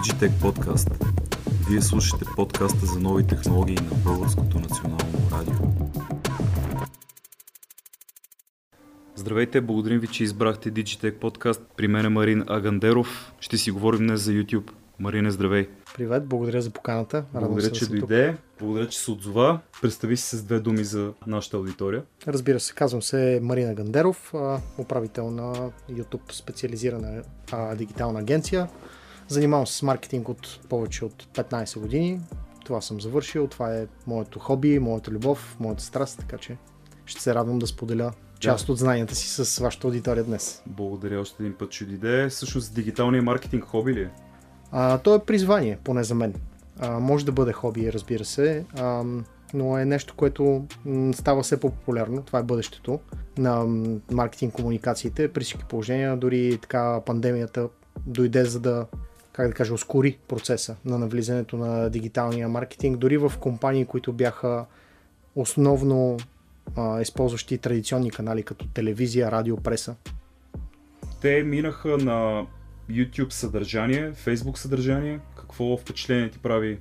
Digitech 0.00 0.30
Podcast. 0.30 1.04
Вие 1.70 1.82
слушате 1.82 2.24
подкаста 2.36 2.86
за 2.86 3.00
нови 3.00 3.26
технологии 3.26 3.74
на 3.74 3.96
Българското 4.04 4.58
национално 4.58 5.30
радио. 5.32 5.54
Здравейте, 9.16 9.60
благодарим 9.60 10.00
ви, 10.00 10.06
че 10.06 10.24
избрахте 10.24 10.72
Digitech 10.72 11.18
Podcast. 11.18 11.60
При 11.76 11.88
мен 11.88 12.06
е 12.06 12.08
Марин 12.08 12.44
Агандеров. 12.48 13.32
Ще 13.40 13.58
си 13.58 13.70
говорим 13.70 14.06
днес 14.06 14.20
за 14.20 14.32
YouTube. 14.32 14.70
Марине, 14.98 15.30
здравей! 15.30 15.68
Привет, 15.94 16.26
благодаря 16.26 16.62
за 16.62 16.70
поканата. 16.70 17.24
Благодаря, 17.34 17.72
че 17.72 17.86
дойде. 17.86 18.36
Благодаря, 18.58 18.88
че 18.88 18.98
се 18.98 19.10
отзова. 19.10 19.60
Представи 19.82 20.16
си 20.16 20.36
с 20.36 20.42
две 20.42 20.60
думи 20.60 20.84
за 20.84 21.12
нашата 21.26 21.56
аудитория. 21.56 22.02
Разбира 22.26 22.60
се, 22.60 22.74
казвам 22.74 23.02
се 23.02 23.40
Марина 23.42 23.74
Гандеров, 23.74 24.34
управител 24.78 25.30
на 25.30 25.70
YouTube 25.90 26.32
специализирана 26.32 27.22
дигитална 27.76 28.18
агенция. 28.18 28.68
Занимавам 29.30 29.66
се 29.66 29.74
с 29.74 29.82
маркетинг 29.82 30.28
от 30.28 30.60
повече 30.68 31.04
от 31.04 31.28
15 31.34 31.78
години. 31.80 32.20
Това 32.64 32.80
съм 32.80 33.00
завършил, 33.00 33.46
това 33.46 33.76
е 33.76 33.86
моето 34.06 34.38
хоби, 34.38 34.78
моята 34.78 35.10
любов, 35.10 35.56
моята 35.60 35.82
страст, 35.82 36.18
така 36.18 36.38
че 36.38 36.56
ще 37.06 37.22
се 37.22 37.34
радвам 37.34 37.58
да 37.58 37.66
споделя 37.66 38.12
част 38.40 38.66
да. 38.66 38.72
от 38.72 38.78
знанията 38.78 39.14
си 39.14 39.44
с 39.44 39.58
вашата 39.58 39.86
аудитория 39.86 40.24
днес. 40.24 40.62
Благодаря 40.66 41.20
още 41.20 41.42
един 41.42 41.54
път, 41.58 41.70
че 41.70 41.84
дойде. 41.86 42.28
Всъщност 42.28 42.74
дигиталния 42.74 43.22
маркетинг 43.22 43.64
хоби 43.64 43.94
ли 43.94 44.02
е? 44.02 44.10
А, 44.72 44.98
то 44.98 45.14
е 45.14 45.24
призвание, 45.24 45.78
поне 45.84 46.04
за 46.04 46.14
мен. 46.14 46.34
А, 46.78 47.00
може 47.00 47.24
да 47.24 47.32
бъде 47.32 47.52
хоби, 47.52 47.92
разбира 47.92 48.24
се, 48.24 48.64
а, 48.78 49.04
но 49.54 49.78
е 49.78 49.84
нещо, 49.84 50.14
което 50.16 50.66
става 51.14 51.42
все 51.42 51.60
по-популярно. 51.60 52.22
Това 52.22 52.38
е 52.38 52.42
бъдещето 52.42 53.00
на 53.38 53.64
маркетинг 54.10 54.54
комуникациите. 54.54 55.32
При 55.32 55.44
всички 55.44 55.64
положения, 55.64 56.16
дори 56.16 56.58
така 56.62 57.00
пандемията 57.06 57.68
дойде 58.06 58.44
за 58.44 58.60
да 58.60 58.86
как 59.32 59.48
да 59.48 59.54
кажа, 59.54 59.74
ускори 59.74 60.18
процеса 60.28 60.76
на 60.84 60.98
навлизането 60.98 61.56
на 61.56 61.90
дигиталния 61.90 62.48
маркетинг, 62.48 62.96
дори 62.96 63.16
в 63.16 63.32
компании, 63.40 63.84
които 63.84 64.12
бяха 64.12 64.66
основно 65.34 66.16
а, 66.76 67.00
използващи 67.00 67.58
традиционни 67.58 68.10
канали, 68.10 68.42
като 68.42 68.66
телевизия, 68.66 69.30
радио, 69.30 69.56
преса. 69.56 69.94
Те 71.20 71.42
минаха 71.42 71.88
на 71.88 72.46
YouTube 72.90 73.30
съдържание, 73.30 74.12
Facebook 74.12 74.56
съдържание? 74.56 75.20
Какво 75.36 75.76
впечатление 75.76 76.30
ти 76.30 76.38
прави 76.38 76.78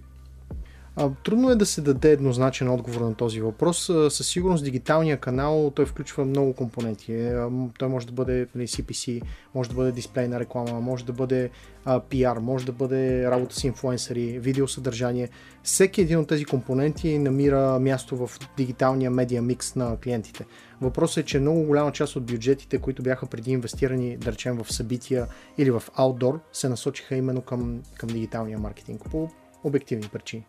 трудно 1.24 1.50
е 1.50 1.56
да 1.56 1.66
се 1.66 1.82
даде 1.82 2.12
еднозначен 2.12 2.70
отговор 2.70 3.02
на 3.02 3.16
този 3.16 3.42
въпрос. 3.42 3.92
Със 4.10 4.28
сигурност 4.28 4.64
дигиталния 4.64 5.18
канал 5.18 5.72
той 5.76 5.86
включва 5.86 6.26
много 6.26 6.54
компоненти. 6.54 7.16
А, 7.16 7.50
той 7.80 7.88
може 7.88 8.08
да 8.08 8.14
бъде 8.14 8.48
нали, 8.56 8.68
CPC, 8.68 9.22
може 9.56 9.70
да 9.70 9.76
бъде 9.76 9.92
дисплейна 9.92 10.40
реклама, 10.40 10.82
може 10.82 11.06
да 11.06 11.14
бъде 11.14 11.50
PR, 11.86 12.40
може 12.40 12.66
да 12.66 12.72
бъде 12.72 13.32
работа 13.32 13.56
с 13.56 13.64
инфлуенсъри, 13.64 14.40
видеосъдържание. 14.40 15.30
Всеки 15.64 16.02
един 16.02 16.20
от 16.20 16.28
тези 16.28 16.46
компоненти 16.46 17.20
намира 17.20 17.80
място 17.80 18.28
в 18.28 18.40
дигиталния 18.58 19.12
медиа 19.12 19.42
микс 19.42 19.76
на 19.76 19.98
клиентите. 19.98 20.46
Въпросът 20.82 21.18
е, 21.18 21.26
че 21.26 21.40
много 21.40 21.64
голяма 21.64 21.92
част 21.92 22.16
от 22.16 22.26
бюджетите, 22.26 22.78
които 22.78 23.04
бяха 23.04 23.26
преди 23.26 23.52
инвестирани, 23.52 24.18
да 24.18 24.32
речем, 24.32 24.64
в 24.64 24.74
събития 24.74 25.28
или 25.58 25.72
в 25.72 25.84
аутдор, 25.96 26.40
се 26.54 26.70
насочиха 26.70 27.16
именно 27.16 27.42
към, 27.42 27.82
към 27.98 28.10
дигиталния 28.10 28.60
маркетинг 28.60 29.02
по 29.12 29.30
обективни 29.64 30.10
причини. 30.14 30.46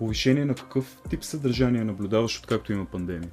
Повишение 0.00 0.44
на 0.44 0.54
какъв 0.54 0.98
тип 1.10 1.24
съдържание 1.24 1.84
наблюдаваш, 1.84 2.38
откакто 2.38 2.72
има 2.72 2.84
пандемия? 2.84 3.30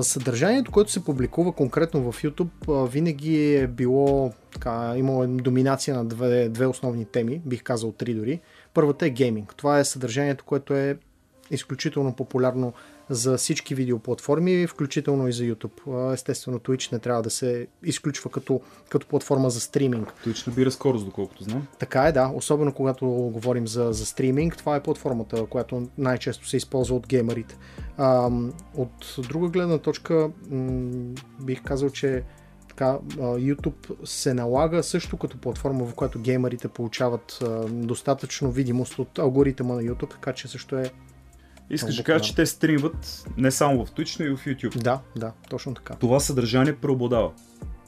Съдържанието, 0.00 0.72
което 0.72 0.90
се 0.90 1.04
публикува 1.04 1.52
конкретно 1.52 2.12
в 2.12 2.22
YouTube, 2.22 2.88
винаги 2.88 3.54
е 3.54 3.66
било, 3.66 4.32
така, 4.52 4.94
имало 4.96 5.24
е 5.24 5.26
доминация 5.26 5.96
на 5.96 6.04
две, 6.04 6.48
две 6.48 6.66
основни 6.66 7.04
теми, 7.04 7.42
бих 7.44 7.62
казал 7.62 7.92
три 7.92 8.14
дори. 8.14 8.40
Първата 8.74 9.06
е 9.06 9.10
гейминг. 9.10 9.54
Това 9.56 9.78
е 9.78 9.84
съдържанието, 9.84 10.44
което 10.44 10.74
е 10.74 10.98
изключително 11.50 12.16
популярно 12.16 12.72
за 13.10 13.36
всички 13.36 13.74
видеоплатформи, 13.74 14.66
включително 14.66 15.28
и 15.28 15.32
за 15.32 15.44
YouTube. 15.44 16.12
Естествено, 16.12 16.58
Twitch 16.58 16.92
не 16.92 16.98
трябва 16.98 17.22
да 17.22 17.30
се 17.30 17.66
изключва 17.82 18.30
като, 18.30 18.60
като 18.88 19.06
платформа 19.06 19.50
за 19.50 19.60
стриминг. 19.60 20.14
Twitch 20.26 20.46
набира 20.46 20.70
скорост, 20.70 21.04
доколкото 21.04 21.44
знам. 21.44 21.66
Така 21.78 22.02
е, 22.02 22.12
да. 22.12 22.32
Особено 22.34 22.72
когато 22.72 23.06
говорим 23.06 23.68
за, 23.68 23.92
за 23.92 24.06
стриминг, 24.06 24.56
това 24.56 24.76
е 24.76 24.82
платформата, 24.82 25.46
която 25.46 25.88
най-често 25.98 26.48
се 26.48 26.56
използва 26.56 26.96
от 26.96 27.06
геймерите. 27.06 27.56
А, 27.96 28.30
от 28.74 29.16
друга 29.28 29.48
гледна 29.48 29.78
точка, 29.78 30.30
м- 30.50 31.14
бих 31.40 31.62
казал, 31.62 31.90
че 31.90 32.22
така, 32.68 32.98
YouTube 33.18 34.04
се 34.04 34.34
налага 34.34 34.82
също 34.82 35.16
като 35.16 35.38
платформа, 35.38 35.84
в 35.84 35.94
която 35.94 36.20
геймерите 36.20 36.68
получават 36.68 37.44
достатъчно 37.68 38.50
видимост 38.50 38.98
от 38.98 39.18
алгоритъма 39.18 39.74
на 39.74 39.82
YouTube, 39.82 40.10
така 40.10 40.32
че 40.32 40.48
също 40.48 40.76
е 40.76 40.90
Искаш 41.70 41.96
да 41.96 42.04
кажа, 42.04 42.24
че 42.24 42.34
те 42.34 42.46
стримват 42.46 43.24
не 43.36 43.50
само 43.50 43.84
в 43.84 43.90
Twitch, 43.90 44.20
но 44.20 44.26
и 44.26 44.36
в 44.36 44.44
YouTube. 44.44 44.82
Да, 44.82 45.00
да, 45.16 45.32
точно 45.50 45.74
така. 45.74 45.94
Това 45.94 46.20
съдържание 46.20 46.76
преобладава. 46.76 47.32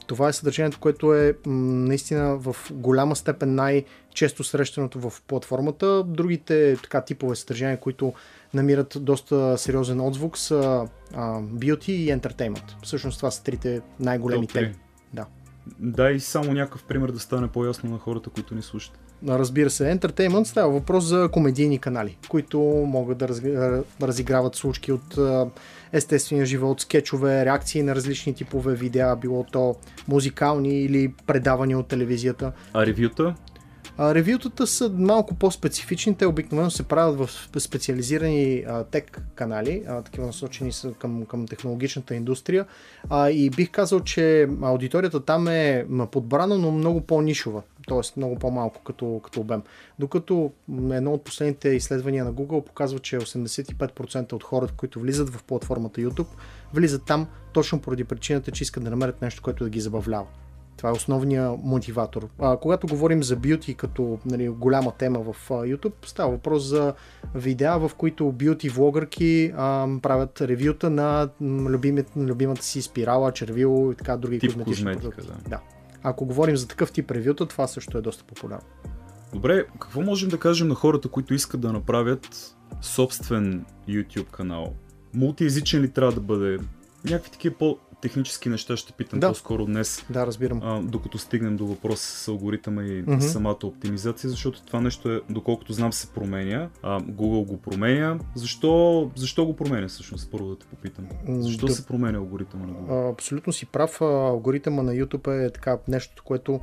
Това 0.07 0.29
е 0.29 0.33
съдържанието, 0.33 0.79
което 0.79 1.13
е 1.13 1.37
м- 1.45 1.53
наистина 1.87 2.37
в 2.37 2.55
голяма 2.71 3.15
степен 3.15 3.55
най-често 3.55 4.43
срещаното 4.43 5.09
в 5.09 5.21
платформата. 5.27 6.03
Другите 6.03 6.77
така 6.83 7.01
типове 7.01 7.35
съдържания, 7.35 7.79
които 7.79 8.13
намират 8.53 8.97
доста 8.99 9.57
сериозен 9.57 10.01
отзвук 10.01 10.37
са 10.37 10.87
а, 11.13 11.41
beauty 11.41 11.89
и 11.89 12.07
entertainment. 12.07 12.83
Всъщност 12.83 13.17
това 13.17 13.31
са 13.31 13.43
трите 13.43 13.81
най-големи 13.99 14.47
теми. 14.47 14.75
Да. 15.13 15.25
Дай 15.79 16.19
само 16.19 16.53
някакъв 16.53 16.83
пример 16.83 17.11
да 17.11 17.19
стане 17.19 17.47
по-ясно 17.47 17.89
на 17.89 17.97
хората, 17.97 18.29
които 18.29 18.55
ни 18.55 18.61
слушат. 18.61 18.99
Разбира 19.27 19.69
се, 19.69 19.83
Entertainment 19.83 20.43
става 20.43 20.73
въпрос 20.73 21.03
за 21.03 21.29
комедийни 21.31 21.79
канали, 21.79 22.17
които 22.29 22.59
могат 22.87 23.17
да 23.17 23.27
разиграват 24.01 24.55
случки 24.55 24.91
от 24.91 25.17
естествения 25.91 26.45
живот, 26.45 26.81
скетчове, 26.81 27.45
реакции 27.45 27.83
на 27.83 27.95
различни 27.95 28.33
типове 28.33 28.75
видеа, 28.75 29.15
било 29.15 29.43
то 29.51 29.75
музикални 30.07 30.81
или 30.81 31.13
предавания 31.27 31.79
от 31.79 31.87
телевизията. 31.87 32.51
А 32.73 32.85
ревюта? 32.85 33.35
А, 34.01 34.15
ревютата 34.15 34.67
са 34.67 34.89
малко 34.89 35.35
по-специфични. 35.35 36.15
Те 36.15 36.25
обикновено 36.25 36.71
се 36.71 36.83
правят 36.83 37.17
в 37.17 37.59
специализирани 37.59 38.63
а, 38.67 38.83
тек 38.83 39.21
канали, 39.35 39.83
а, 39.87 40.01
такива 40.01 40.27
насочени 40.27 40.71
са 40.71 40.91
към, 40.91 41.25
към 41.25 41.47
технологичната 41.47 42.15
индустрия. 42.15 42.65
А, 43.09 43.29
и 43.29 43.49
бих 43.49 43.71
казал, 43.71 43.99
че 43.99 44.49
аудиторията 44.61 45.19
там 45.19 45.47
е 45.47 45.85
подбрана, 46.11 46.57
но 46.57 46.71
много 46.71 47.01
по-нишова, 47.01 47.61
т.е. 47.89 47.99
много 48.17 48.35
по-малко 48.35 48.81
като, 48.83 49.21
като 49.23 49.39
обем. 49.39 49.61
Докато 49.99 50.51
едно 50.91 51.13
от 51.13 51.23
последните 51.23 51.69
изследвания 51.69 52.25
на 52.25 52.33
Google 52.33 52.65
показва, 52.65 52.99
че 52.99 53.19
85% 53.19 54.33
от 54.33 54.43
хората, 54.43 54.73
които 54.77 54.99
влизат 54.99 55.29
в 55.29 55.43
платформата 55.43 56.01
YouTube, 56.01 56.27
влизат 56.73 57.05
там 57.05 57.27
точно 57.53 57.81
поради 57.81 58.03
причината, 58.03 58.51
че 58.51 58.63
искат 58.63 58.83
да 58.83 58.89
намерят 58.89 59.21
нещо, 59.21 59.41
което 59.41 59.63
да 59.63 59.69
ги 59.69 59.79
забавлява. 59.79 60.27
Това 60.79 60.89
е 60.89 60.93
основният 60.93 61.59
мотиватор. 61.63 62.27
А, 62.39 62.57
когато 62.57 62.87
говорим 62.87 63.23
за 63.23 63.35
бюти 63.35 63.73
като 63.73 64.19
нали, 64.25 64.49
голяма 64.49 64.91
тема 64.91 65.19
в 65.19 65.51
а, 65.51 65.53
YouTube, 65.53 66.05
става 66.05 66.31
въпрос 66.31 66.63
за 66.63 66.93
видеа, 67.35 67.79
в 67.79 67.91
които 67.97 68.31
бюти 68.31 68.69
влогърки 68.69 69.53
а, 69.57 69.87
правят 70.01 70.41
ревюта 70.41 70.89
на 70.89 71.29
любимата 72.15 72.63
си 72.63 72.81
спирала, 72.81 73.31
червило 73.31 73.91
и 73.91 73.95
така 73.95 74.17
други 74.17 74.39
тип 74.39 74.49
козметични 74.49 74.93
продукти. 74.93 75.27
Да. 75.27 75.49
да. 75.49 75.59
Ако 76.03 76.25
говорим 76.25 76.57
за 76.57 76.67
такъв 76.67 76.91
тип 76.91 77.11
ревюта, 77.11 77.45
това 77.45 77.67
също 77.67 77.97
е 77.97 78.01
доста 78.01 78.23
популярно. 78.23 78.67
Добре, 79.33 79.65
какво 79.79 80.01
можем 80.01 80.29
да 80.29 80.39
кажем 80.39 80.67
на 80.67 80.75
хората, 80.75 81.09
които 81.09 81.33
искат 81.33 81.61
да 81.61 81.73
направят 81.73 82.55
собствен 82.81 83.65
YouTube 83.89 84.31
канал? 84.31 84.73
Мултиязичен 85.13 85.81
ли 85.81 85.91
трябва 85.91 86.13
да 86.13 86.21
бъде? 86.21 86.57
Някакви 87.05 87.31
такива 87.31 87.55
по 87.55 87.77
технически 88.01 88.49
неща 88.49 88.77
ще 88.77 88.93
питам 88.93 89.19
да. 89.19 89.27
по-скоро 89.27 89.65
днес. 89.65 90.05
Да, 90.09 90.27
разбирам. 90.27 90.59
А, 90.63 90.81
докато 90.81 91.17
стигнем 91.17 91.57
до 91.57 91.65
въпроса 91.65 92.07
с 92.07 92.27
алгоритъма 92.27 92.83
и 92.83 93.05
mm-hmm. 93.05 93.19
самата 93.19 93.57
оптимизация, 93.63 94.29
защото 94.29 94.61
това 94.65 94.81
нещо 94.81 95.11
е, 95.11 95.21
доколкото 95.29 95.73
знам, 95.73 95.93
се 95.93 96.07
променя. 96.07 96.69
А, 96.83 96.99
Google 96.99 97.45
го 97.45 97.57
променя. 97.57 98.19
Защо, 98.35 99.11
защо 99.15 99.45
го 99.45 99.55
променя 99.55 99.87
всъщност? 99.87 100.31
Първо 100.31 100.49
да 100.49 100.59
те 100.59 100.65
попитам. 100.65 101.05
Защо 101.27 101.65
да. 101.65 101.73
се 101.73 101.85
променя 101.85 102.17
алгоритъма 102.17 102.65
на 102.65 102.73
Google? 102.73 103.11
абсолютно 103.11 103.53
си 103.53 103.65
прав. 103.65 104.01
Алгоритъма 104.01 104.83
на 104.83 104.93
YouTube 104.93 105.45
е 105.45 105.51
така 105.51 105.77
нещо, 105.87 106.23
което 106.25 106.59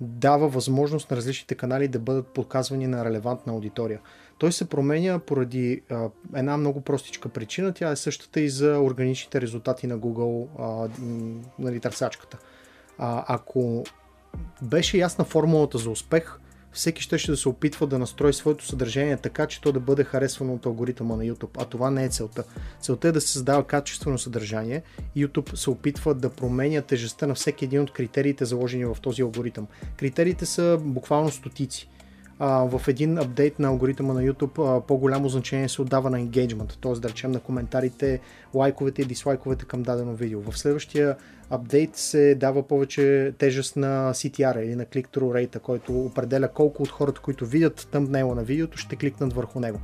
дава 0.00 0.48
възможност 0.48 1.10
на 1.10 1.16
различните 1.16 1.54
канали 1.54 1.88
да 1.88 1.98
бъдат 1.98 2.26
показвани 2.26 2.86
на 2.86 3.04
релевантна 3.04 3.52
аудитория. 3.52 4.00
Той 4.40 4.52
се 4.52 4.68
променя 4.68 5.18
поради 5.18 5.82
а, 5.90 6.08
една 6.34 6.56
много 6.56 6.80
простичка 6.80 7.28
причина. 7.28 7.72
Тя 7.72 7.90
е 7.90 7.96
същата 7.96 8.40
и 8.40 8.48
за 8.48 8.78
органичните 8.78 9.40
резултати 9.40 9.86
на 9.86 9.98
Google, 9.98 10.46
а, 10.58 10.88
нали, 11.58 11.80
търсачката. 11.80 12.38
А, 12.98 13.24
ако 13.28 13.84
беше 14.62 14.98
ясна 14.98 15.24
формулата 15.24 15.78
за 15.78 15.90
успех, 15.90 16.38
всеки 16.72 17.02
ще, 17.02 17.18
ще 17.18 17.36
се 17.36 17.48
опитва 17.48 17.86
да 17.86 17.98
настрои 17.98 18.32
своето 18.32 18.66
съдържание 18.66 19.16
така, 19.16 19.46
че 19.46 19.60
то 19.60 19.72
да 19.72 19.80
бъде 19.80 20.04
харесвано 20.04 20.54
от 20.54 20.66
алгоритъма 20.66 21.16
на 21.16 21.24
YouTube. 21.24 21.62
А 21.62 21.64
това 21.64 21.90
не 21.90 22.04
е 22.04 22.08
целта. 22.08 22.44
Целта 22.80 23.08
е 23.08 23.12
да 23.12 23.20
се 23.20 23.32
създава 23.32 23.64
качествено 23.64 24.18
съдържание. 24.18 24.82
YouTube 25.16 25.54
се 25.54 25.70
опитва 25.70 26.14
да 26.14 26.30
променя 26.30 26.82
тежестта 26.82 27.26
на 27.26 27.34
всеки 27.34 27.64
един 27.64 27.80
от 27.80 27.92
критериите, 27.92 28.44
заложени 28.44 28.84
в 28.84 28.96
този 29.02 29.22
алгоритъм. 29.22 29.66
Критериите 29.96 30.46
са 30.46 30.78
буквално 30.80 31.30
стотици 31.30 31.88
в 32.40 32.82
един 32.88 33.18
апдейт 33.18 33.58
на 33.58 33.68
алгоритъма 33.68 34.14
на 34.14 34.22
YouTube 34.22 34.80
по-голямо 34.86 35.28
значение 35.28 35.68
се 35.68 35.82
отдава 35.82 36.10
на 36.10 36.18
engagement, 36.18 36.82
т.е. 36.82 36.92
да 36.92 37.08
речем 37.08 37.30
на 37.30 37.40
коментарите, 37.40 38.20
лайковете 38.54 39.02
и 39.02 39.04
дислайковете 39.04 39.64
към 39.64 39.82
дадено 39.82 40.14
видео. 40.14 40.40
В 40.40 40.58
следващия 40.58 41.16
апдейт 41.50 41.96
се 41.96 42.34
дава 42.34 42.62
повече 42.62 43.34
тежест 43.38 43.76
на 43.76 44.10
CTR 44.14 44.58
или 44.58 44.74
на 44.74 44.84
click-through 44.84 45.46
rate, 45.48 45.58
който 45.58 46.00
определя 46.00 46.48
колко 46.48 46.82
от 46.82 46.88
хората, 46.88 47.20
които 47.20 47.46
видят 47.46 47.88
тъмбнейла 47.90 48.34
на 48.34 48.42
видеото, 48.42 48.78
ще 48.78 48.96
кликнат 48.96 49.32
върху 49.32 49.60
него. 49.60 49.78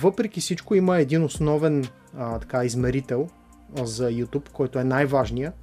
Въпреки 0.00 0.40
всичко 0.40 0.74
има 0.74 0.98
един 0.98 1.24
основен 1.24 1.84
така, 2.40 2.64
измерител 2.64 3.28
за 3.82 4.10
YouTube, 4.10 4.48
който 4.52 4.78
е 4.78 4.84
най-важният 4.84 5.54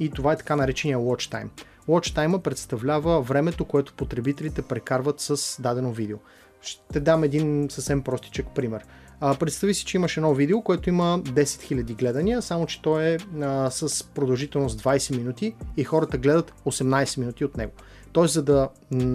и 0.00 0.10
това 0.10 0.32
е 0.32 0.36
така 0.36 0.56
наречения 0.56 0.98
watch 0.98 1.32
time. 1.32 1.48
Watch 1.88 2.16
time 2.16 2.38
представлява 2.38 3.20
времето, 3.20 3.64
което 3.64 3.94
потребителите 3.94 4.62
прекарват 4.62 5.20
с 5.20 5.62
дадено 5.62 5.92
видео. 5.92 6.16
Ще 6.60 7.00
дам 7.00 7.24
един 7.24 7.66
съвсем 7.70 8.02
простичък 8.02 8.46
пример. 8.54 8.84
А, 9.20 9.34
представи 9.34 9.74
си, 9.74 9.84
че 9.84 9.96
имаш 9.96 10.16
едно 10.16 10.34
видео, 10.34 10.62
което 10.62 10.88
има 10.88 11.20
10 11.22 11.42
000 11.42 11.98
гледания, 11.98 12.42
само 12.42 12.66
че 12.66 12.82
то 12.82 13.00
е 13.00 13.18
а, 13.42 13.70
с 13.70 14.04
продължителност 14.04 14.82
20 14.82 15.16
минути 15.16 15.54
и 15.76 15.84
хората 15.84 16.18
гледат 16.18 16.54
18 16.66 17.18
минути 17.18 17.44
от 17.44 17.56
него. 17.56 17.72
Тоест, 18.12 18.34
за 18.34 18.42
да 18.42 18.68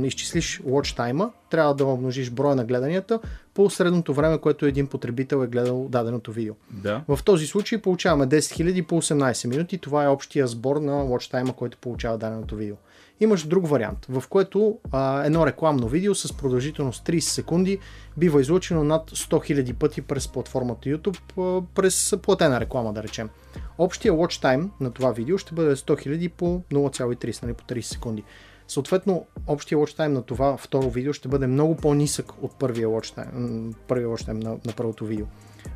изчислиш 0.03 0.61
watch 0.61 0.97
time 0.97 1.29
трябва 1.49 1.75
да 1.75 1.85
умножиш 1.85 2.29
броя 2.29 2.55
на 2.55 2.65
гледанията 2.65 3.19
по 3.53 3.69
средното 3.69 4.13
време, 4.13 4.37
което 4.37 4.65
един 4.65 4.87
потребител 4.87 5.43
е 5.43 5.47
гледал 5.47 5.87
даденото 5.89 6.31
видео. 6.31 6.53
Да. 6.71 7.03
В 7.07 7.19
този 7.23 7.47
случай 7.47 7.81
получаваме 7.81 8.27
10 8.27 8.37
000 8.37 8.85
по 8.85 9.01
18 9.01 9.47
минути. 9.47 9.77
Това 9.77 10.03
е 10.03 10.07
общия 10.07 10.47
сбор 10.47 10.75
на 10.75 10.91
watch 10.91 11.33
time 11.33 11.53
който 11.53 11.77
получава 11.77 12.17
даденото 12.17 12.55
видео. 12.55 12.75
Имаш 13.19 13.43
друг 13.43 13.67
вариант, 13.67 14.05
в 14.09 14.23
който 14.29 14.77
а, 14.91 15.25
едно 15.25 15.47
рекламно 15.47 15.87
видео 15.87 16.15
с 16.15 16.33
продължителност 16.33 17.07
30 17.07 17.19
секунди 17.19 17.79
бива 18.17 18.41
излучено 18.41 18.83
над 18.83 19.11
100 19.11 19.53
000 19.53 19.73
пъти 19.73 20.01
през 20.01 20.27
платформата 20.27 20.89
YouTube, 20.89 21.17
а, 21.37 21.65
през 21.75 22.15
платена 22.21 22.59
реклама 22.59 22.93
да 22.93 23.03
речем. 23.03 23.29
Общия 23.77 24.13
watch 24.13 24.43
time 24.43 24.69
на 24.79 24.91
това 24.91 25.11
видео 25.11 25.37
ще 25.37 25.55
бъде 25.55 25.75
100 25.75 26.07
000 26.07 26.29
по 26.29 26.61
0,30, 26.71 27.43
нали, 27.43 27.53
по 27.53 27.63
30 27.63 27.81
секунди. 27.81 28.23
Съответно, 28.67 29.25
общия 29.47 29.77
watch 29.77 29.99
time 29.99 30.07
на 30.07 30.21
това 30.21 30.57
второ 30.57 30.89
видео 30.89 31.13
ще 31.13 31.27
бъде 31.27 31.47
много 31.47 31.75
по-нисък 31.75 32.43
от 32.43 32.59
първия 32.59 32.87
watch 32.87 33.17
time, 33.17 33.73
първия 33.87 34.07
watch 34.07 34.27
time 34.27 34.43
на, 34.43 34.49
на 34.49 34.73
първото 34.75 35.05
видео. 35.05 35.25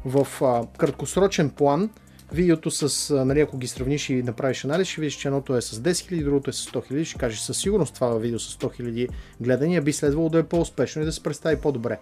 В 0.06 0.28
а, 0.42 0.66
краткосрочен 0.78 1.50
план, 1.50 1.90
видеото 2.32 2.72
с, 2.72 3.16
нали, 3.26 3.40
ако 3.40 3.58
ги 3.58 3.68
сравниш 3.68 4.10
и 4.10 4.24
направиш 4.24 4.66
анализ, 4.66 4.88
ще 4.88 5.02
видиш, 5.02 5.16
че 5.16 5.28
едното 5.28 5.56
е 5.56 5.62
с 5.62 5.80
10 5.80 5.92
000, 5.92 6.24
другото 6.24 6.50
е 6.50 6.54
с 6.54 6.66
100 6.66 6.92
000. 6.92 7.04
Ще 7.04 7.20
кажеш 7.20 7.40
със 7.40 7.58
сигурност 7.58 7.94
това 7.94 8.18
видео 8.18 8.40
с 8.40 8.58
100 8.58 8.82
000 8.82 9.10
гледания 9.42 9.82
би 9.82 9.94
следвало 9.94 10.30
да 10.30 10.40
е 10.40 10.44
по-успешно 10.44 11.02
и 11.02 11.06
да 11.06 11.12
се 11.12 11.24
представи 11.24 11.62
по-добре. 11.62 12.00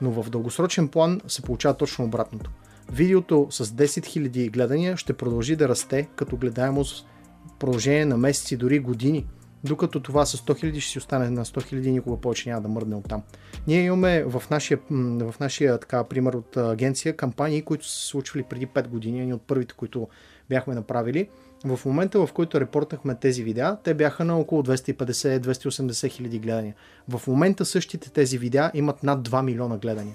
Но 0.00 0.10
в 0.10 0.30
дългосрочен 0.30 0.88
план 0.88 1.20
се 1.28 1.42
получава 1.42 1.74
точно 1.74 2.04
обратното. 2.04 2.50
Видеото 2.92 3.46
с 3.50 3.64
10 3.64 3.84
000 3.84 4.50
гледания 4.50 4.96
ще 4.96 5.12
продължи 5.12 5.56
да 5.56 5.68
расте 5.68 6.08
като 6.16 6.36
гледаемост 6.36 7.06
в 7.48 7.58
продължение 7.58 8.04
на 8.04 8.16
месеци, 8.16 8.56
дори 8.56 8.78
години 8.78 9.26
докато 9.64 10.00
това 10.00 10.26
с 10.26 10.38
100 10.38 10.64
000 10.64 10.80
ще 10.80 10.90
си 10.90 10.98
остане 10.98 11.30
на 11.30 11.44
100 11.44 11.74
000 11.74 11.90
никога 11.90 12.16
повече 12.16 12.48
няма 12.48 12.62
да 12.62 12.68
мърдне 12.68 12.96
от 12.96 13.08
там. 13.08 13.22
Ние 13.66 13.82
имаме 13.82 14.24
в 14.24 14.42
нашия, 14.50 14.78
в 14.90 15.34
нашия 15.40 15.78
така, 15.78 16.04
пример 16.04 16.32
от 16.32 16.56
агенция 16.56 17.16
кампании, 17.16 17.62
които 17.62 17.88
са 17.88 17.96
се 17.96 18.06
случвали 18.06 18.42
преди 18.42 18.66
5 18.66 18.88
години, 18.88 19.26
ни 19.26 19.34
от 19.34 19.42
първите, 19.42 19.74
които 19.74 20.08
бяхме 20.48 20.74
направили. 20.74 21.28
В 21.64 21.80
момента, 21.86 22.26
в 22.26 22.32
който 22.32 22.60
репортахме 22.60 23.14
тези 23.14 23.42
видеа, 23.44 23.76
те 23.84 23.94
бяха 23.94 24.24
на 24.24 24.38
около 24.38 24.62
250-280 24.62 26.08
хиляди 26.08 26.38
гледания. 26.38 26.74
В 27.08 27.26
момента 27.26 27.64
същите 27.64 28.10
тези 28.10 28.38
видеа 28.38 28.70
имат 28.74 29.02
над 29.02 29.28
2 29.28 29.42
милиона 29.42 29.78
гледания. 29.78 30.14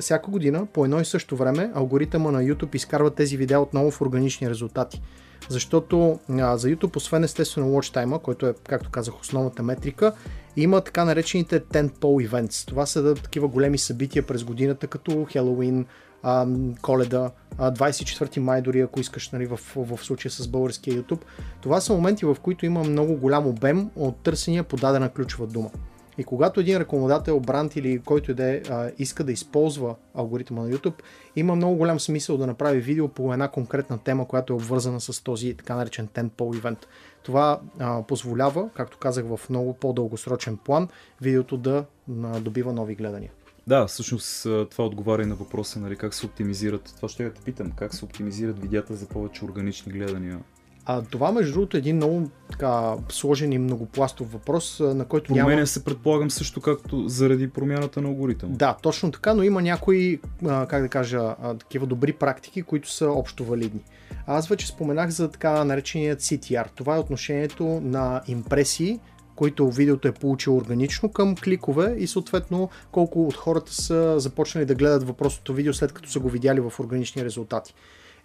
Всяка 0.00 0.30
година, 0.30 0.66
по 0.72 0.84
едно 0.84 1.00
и 1.00 1.04
също 1.04 1.36
време, 1.36 1.70
алгоритъма 1.74 2.30
на 2.30 2.42
YouTube 2.42 2.74
изкарва 2.74 3.10
тези 3.10 3.36
видеа 3.36 3.60
отново 3.60 3.90
в 3.90 4.00
органични 4.00 4.50
резултати 4.50 5.02
защото 5.48 6.18
а, 6.30 6.56
за 6.56 6.68
YouTube, 6.68 6.96
освен 6.96 7.24
естествено 7.24 7.66
watch 7.66 8.04
time, 8.04 8.22
който 8.22 8.46
е, 8.46 8.54
както 8.68 8.90
казах, 8.90 9.20
основната 9.20 9.62
метрика, 9.62 10.12
има 10.56 10.80
така 10.80 11.04
наречените 11.04 11.60
tentpole 11.60 12.28
events. 12.28 12.68
Това 12.68 12.86
са 12.86 13.02
да, 13.02 13.14
такива 13.14 13.48
големи 13.48 13.78
събития 13.78 14.26
през 14.26 14.44
годината, 14.44 14.86
като 14.86 15.26
Хелоуин, 15.30 15.86
а, 16.22 16.46
Коледа, 16.82 17.30
а, 17.58 17.72
24 17.72 18.38
май 18.38 18.62
дори, 18.62 18.80
ако 18.80 19.00
искаш, 19.00 19.30
нали, 19.30 19.46
в, 19.46 19.60
в, 19.76 19.98
случая 20.04 20.32
с 20.32 20.48
българския 20.48 21.02
YouTube. 21.02 21.20
Това 21.60 21.80
са 21.80 21.92
моменти, 21.92 22.24
в 22.24 22.36
които 22.42 22.66
има 22.66 22.84
много 22.84 23.14
голям 23.14 23.46
обем 23.46 23.90
от 23.96 24.16
търсения 24.16 24.64
по 24.64 24.76
дадена 24.76 25.08
ключова 25.08 25.46
дума. 25.46 25.70
И 26.18 26.24
когато 26.24 26.60
един 26.60 26.78
рекламодател, 26.78 27.40
бранд 27.40 27.76
или 27.76 27.98
който 27.98 28.30
и 28.30 28.34
да 28.34 28.54
е, 28.54 28.62
иска 28.98 29.24
да 29.24 29.32
използва 29.32 29.94
алгоритъма 30.14 30.62
на 30.62 30.70
YouTube, 30.70 31.02
има 31.36 31.56
много 31.56 31.76
голям 31.76 32.00
смисъл 32.00 32.36
да 32.36 32.46
направи 32.46 32.80
видео 32.80 33.08
по 33.08 33.32
една 33.32 33.48
конкретна 33.48 33.98
тема, 33.98 34.28
която 34.28 34.52
е 34.52 34.56
обвързана 34.56 35.00
с 35.00 35.24
този 35.24 35.54
така 35.54 35.74
наречен 35.74 36.08
tentpole 36.08 36.62
event. 36.62 36.78
Това 37.22 37.60
а, 37.78 38.02
позволява, 38.02 38.70
както 38.74 38.98
казах, 38.98 39.24
в 39.24 39.50
много 39.50 39.74
по-дългосрочен 39.74 40.56
план, 40.56 40.88
видеото 41.20 41.56
да 41.56 41.84
а, 42.24 42.40
добива 42.40 42.72
нови 42.72 42.94
гледания. 42.94 43.30
Да, 43.66 43.86
всъщност 43.86 44.42
това 44.42 44.84
отговаря 44.84 45.22
и 45.22 45.26
на 45.26 45.34
въпроса, 45.34 45.80
нали, 45.80 45.96
как 45.96 46.14
се 46.14 46.26
оптимизират. 46.26 46.92
Това 46.96 47.08
ще 47.08 47.24
я 47.24 47.32
те 47.32 47.40
питам, 47.40 47.72
как 47.76 47.94
се 47.94 48.04
оптимизират 48.04 48.58
видеята 48.58 48.94
за 48.94 49.06
повече 49.06 49.44
органични 49.44 49.92
гледания 49.92 50.40
а, 50.90 51.02
това, 51.02 51.32
между 51.32 51.52
другото, 51.52 51.76
е 51.76 51.78
един 51.78 51.96
много 51.96 52.30
така, 52.50 52.94
сложен 53.08 53.52
и 53.52 53.58
многопластов 53.58 54.32
въпрос, 54.32 54.80
на 54.80 55.04
който 55.04 55.28
Променя 55.28 55.54
няма... 55.54 55.66
се, 55.66 55.84
предполагам, 55.84 56.30
също 56.30 56.60
както 56.60 57.08
заради 57.08 57.50
промяната 57.50 58.00
на 58.00 58.08
алгоритъм. 58.08 58.52
Да, 58.52 58.76
точно 58.82 59.12
така, 59.12 59.34
но 59.34 59.42
има 59.42 59.62
някои, 59.62 60.20
а, 60.46 60.66
как 60.66 60.82
да 60.82 60.88
кажа, 60.88 61.34
а, 61.42 61.54
такива 61.54 61.86
добри 61.86 62.12
практики, 62.12 62.62
които 62.62 62.90
са 62.90 63.06
общо 63.06 63.44
валидни. 63.44 63.80
Аз 64.26 64.48
вече 64.48 64.66
споменах 64.66 65.10
за 65.10 65.30
така 65.30 65.64
нареченият 65.64 66.20
CTR. 66.20 66.66
Това 66.74 66.96
е 66.96 66.98
отношението 66.98 67.80
на 67.84 68.22
импресии, 68.26 69.00
които 69.36 69.70
видеото 69.70 70.08
е 70.08 70.12
получило 70.12 70.56
органично 70.56 71.12
към 71.12 71.36
кликове 71.36 71.94
и 71.98 72.06
съответно 72.06 72.70
колко 72.92 73.26
от 73.26 73.34
хората 73.34 73.74
са 73.74 74.20
започнали 74.20 74.64
да 74.64 74.74
гледат 74.74 75.06
въпросното 75.06 75.54
видео 75.54 75.74
след 75.74 75.92
като 75.92 76.10
са 76.10 76.20
го 76.20 76.28
видяли 76.28 76.60
в 76.60 76.72
органични 76.80 77.24
резултати. 77.24 77.74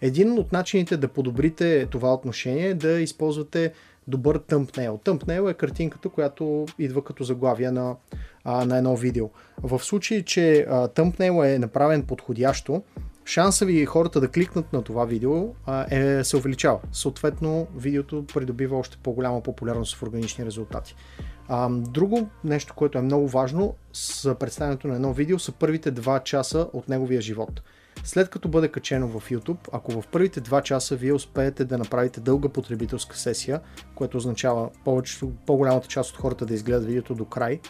Един 0.04 0.38
от 0.38 0.52
начините 0.52 0.96
да 0.96 1.08
подобрите 1.08 1.86
това 1.86 2.14
отношение 2.14 2.66
е 2.66 2.74
да 2.74 3.00
използвате 3.00 3.72
добър 4.08 4.38
тъмпнейл. 4.38 5.00
Тъмпнейл 5.04 5.48
е 5.48 5.54
картинката, 5.54 6.08
която 6.08 6.66
идва 6.78 7.04
като 7.04 7.24
заглавие 7.24 7.70
на, 7.70 7.96
а, 8.44 8.64
на 8.64 8.76
едно 8.78 8.96
видео. 8.96 9.30
В 9.62 9.84
случай, 9.84 10.22
че 10.22 10.66
тъмпнейл 10.94 11.42
е 11.44 11.58
направен 11.58 12.02
подходящо, 12.02 12.82
шанса 13.24 13.66
ви 13.66 13.84
хората 13.84 14.20
да 14.20 14.28
кликнат 14.28 14.72
на 14.72 14.82
това 14.82 15.04
видео 15.04 15.54
а, 15.66 15.96
е, 15.96 16.24
се 16.24 16.36
увеличава. 16.36 16.78
Съответно, 16.92 17.66
видеото 17.76 18.24
придобива 18.34 18.78
още 18.78 18.98
по-голяма 19.02 19.42
популярност 19.42 19.96
в 19.96 20.02
органични 20.02 20.46
резултати. 20.46 20.94
А, 21.48 21.68
друго 21.70 22.28
нещо, 22.44 22.74
което 22.74 22.98
е 22.98 23.02
много 23.02 23.28
важно 23.28 23.74
с 23.92 24.34
представянето 24.34 24.88
на 24.88 24.94
едно 24.94 25.12
видео 25.12 25.38
са 25.38 25.52
първите 25.52 25.92
2 25.92 26.22
часа 26.22 26.68
от 26.72 26.88
неговия 26.88 27.20
живот. 27.20 27.62
След 28.04 28.30
като 28.30 28.48
бъде 28.48 28.68
качено 28.68 29.08
в 29.08 29.30
YouTube, 29.30 29.68
ако 29.72 29.92
в 29.92 30.06
първите 30.12 30.40
2 30.40 30.62
часа 30.62 30.96
вие 30.96 31.12
успеете 31.12 31.64
да 31.64 31.78
направите 31.78 32.20
дълга 32.20 32.48
потребителска 32.48 33.16
сесия, 33.16 33.60
което 33.94 34.16
означава 34.16 34.70
повече, 34.84 35.26
по-голямата 35.46 35.88
част 35.88 36.10
от 36.10 36.16
хората 36.16 36.46
да 36.46 36.54
изгледат 36.54 36.84
видеото 36.84 37.14
до 37.14 37.24
край, 37.24 37.60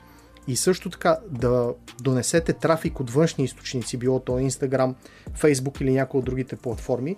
и 0.48 0.56
също 0.56 0.90
така 0.90 1.18
да 1.30 1.74
донесете 2.02 2.52
трафик 2.52 3.00
от 3.00 3.10
външни 3.10 3.44
източници, 3.44 3.96
било 3.96 4.20
то 4.20 4.32
Instagram, 4.32 4.94
Facebook 5.38 5.82
или 5.82 5.92
някои 5.92 6.18
от 6.18 6.24
другите 6.24 6.56
платформи, 6.56 7.16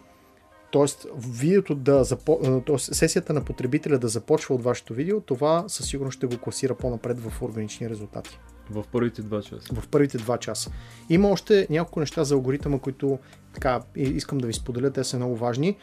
т.е. 0.73 1.09
видеото 1.19 1.75
да 1.75 2.05
запо... 2.05 2.63
т.е. 2.67 2.79
сесията 2.79 3.33
на 3.33 3.45
потребителя 3.45 3.99
да 3.99 4.09
започва 4.09 4.55
от 4.55 4.63
вашето 4.63 4.95
видео, 4.95 5.21
това 5.21 5.65
със 5.69 5.87
сигурност 5.87 6.17
ще 6.17 6.27
го 6.27 6.39
класира 6.39 6.75
по-напред 6.75 7.21
в 7.21 7.43
органични 7.43 7.91
резултати. 7.91 8.41
В 8.71 8.85
първите 8.93 9.23
два 9.23 9.43
часа. 9.43 9.75
В 9.75 9.89
първите 9.89 10.19
два 10.19 10.39
часа. 10.39 10.71
Има 11.11 11.29
още 11.29 11.67
няколко 11.71 12.01
неща 12.01 12.25
за 12.25 12.35
алгоритъма, 12.35 12.79
които 12.79 13.19
така, 13.55 13.83
искам 13.97 14.39
да 14.39 14.47
ви 14.47 14.53
споделя, 14.53 14.91
те 14.91 15.05
са 15.05 15.17
много 15.17 15.37
важни. 15.37 15.77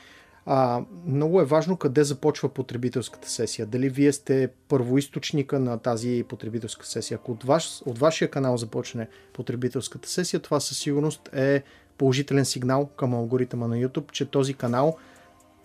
А, 0.46 0.82
много 1.06 1.42
е 1.42 1.46
важно 1.46 1.78
къде 1.78 2.04
започва 2.04 2.50
потребителската 2.50 3.30
сесия. 3.30 3.66
Дали 3.66 3.90
вие 3.90 4.14
сте 4.14 4.50
първоисточника 4.68 5.60
на 5.60 5.78
тази 5.78 6.26
потребителска 6.30 6.86
сесия. 6.86 7.16
Ако 7.16 7.32
от, 7.32 7.44
ваш, 7.44 7.82
от 7.86 8.00
вашия 8.00 8.30
канал 8.30 8.58
започне 8.58 9.08
потребителската 9.34 10.10
сесия, 10.10 10.40
това 10.40 10.60
със 10.60 10.78
сигурност 10.78 11.30
е 11.34 11.64
положителен 11.98 12.46
сигнал 12.46 12.86
към 12.86 13.14
алгоритъма 13.14 13.68
на 13.68 13.76
YouTube, 13.76 14.12
че 14.12 14.26
този 14.26 14.54
канал 14.54 14.98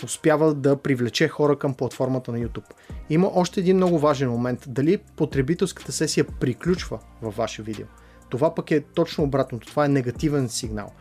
успява 0.05 0.55
да 0.55 0.77
привлече 0.77 1.29
хора 1.29 1.59
към 1.59 1.75
платформата 1.75 2.33
на 2.33 2.39
YouTube. 2.39 2.73
Има 3.11 3.31
още 3.35 3.61
един 3.61 3.77
много 3.77 3.99
важен 3.99 4.31
момент. 4.31 4.65
Дали 4.69 4.99
потребителската 5.17 5.93
сесия 5.93 6.25
приключва 6.41 6.99
във 7.23 7.37
ваше 7.37 7.63
видео. 7.63 7.87
Това 8.29 8.55
пък 8.55 8.71
е 8.71 8.81
точно 8.81 9.25
обратното. 9.25 9.67
Това 9.67 9.85
е 9.85 9.89
негативен 9.89 10.49
сигнал. 10.49 10.93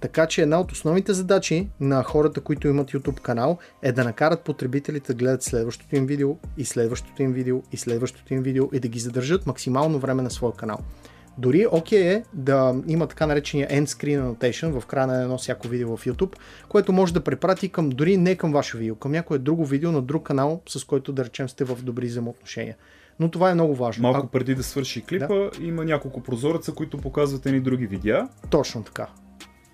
Така 0.00 0.26
че 0.26 0.42
една 0.42 0.60
от 0.60 0.72
основните 0.72 1.12
задачи 1.12 1.68
на 1.80 2.02
хората, 2.02 2.40
които 2.40 2.68
имат 2.68 2.90
YouTube 2.90 3.20
канал 3.20 3.58
е 3.82 3.92
да 3.92 4.04
накарат 4.04 4.40
потребителите 4.40 5.12
да 5.12 5.18
гледат 5.18 5.42
следващото 5.42 5.96
им 5.96 6.06
видео 6.06 6.36
и 6.56 6.64
следващото 6.64 7.22
им 7.22 7.32
видео 7.32 7.62
и 7.72 7.76
следващото 7.76 8.34
им 8.34 8.42
видео 8.42 8.68
и 8.72 8.80
да 8.80 8.88
ги 8.88 8.98
задържат 8.98 9.46
максимално 9.46 9.98
време 9.98 10.22
на 10.22 10.30
своя 10.30 10.52
канал. 10.52 10.78
Дори 11.38 11.66
окей 11.72 12.02
okay 12.02 12.16
е 12.16 12.24
да 12.32 12.74
има 12.86 13.06
така 13.06 13.26
наречения 13.26 13.68
end 13.68 13.84
screen 13.84 14.22
annotation 14.22 14.80
в 14.80 14.86
края 14.86 15.06
на 15.06 15.22
едно 15.22 15.38
всяко 15.38 15.68
видео 15.68 15.96
в 15.96 16.04
YouTube, 16.04 16.36
което 16.68 16.92
може 16.92 17.12
да 17.12 17.20
препрати 17.20 17.68
към 17.68 17.90
дори 17.90 18.16
не 18.16 18.36
към 18.36 18.52
ваше 18.52 18.78
видео, 18.78 18.94
към 18.94 19.12
някое 19.12 19.38
друго 19.38 19.64
видео 19.64 19.92
на 19.92 20.02
друг 20.02 20.22
канал, 20.22 20.60
с 20.68 20.84
който 20.84 21.12
да 21.12 21.24
речем 21.24 21.48
сте 21.48 21.64
в 21.64 21.82
добри 21.82 22.06
взаимоотношения. 22.06 22.76
Но 23.20 23.30
това 23.30 23.50
е 23.50 23.54
много 23.54 23.74
важно. 23.74 24.02
Малко 24.02 24.26
а... 24.26 24.30
преди 24.30 24.54
да 24.54 24.62
свърши 24.62 25.04
клипа, 25.04 25.26
да. 25.26 25.50
има 25.60 25.84
няколко 25.84 26.22
прозореца, 26.22 26.72
които 26.72 26.98
показват 26.98 27.46
едни 27.46 27.60
други 27.60 27.86
видеа. 27.86 28.28
Точно 28.50 28.82
така. 28.82 29.06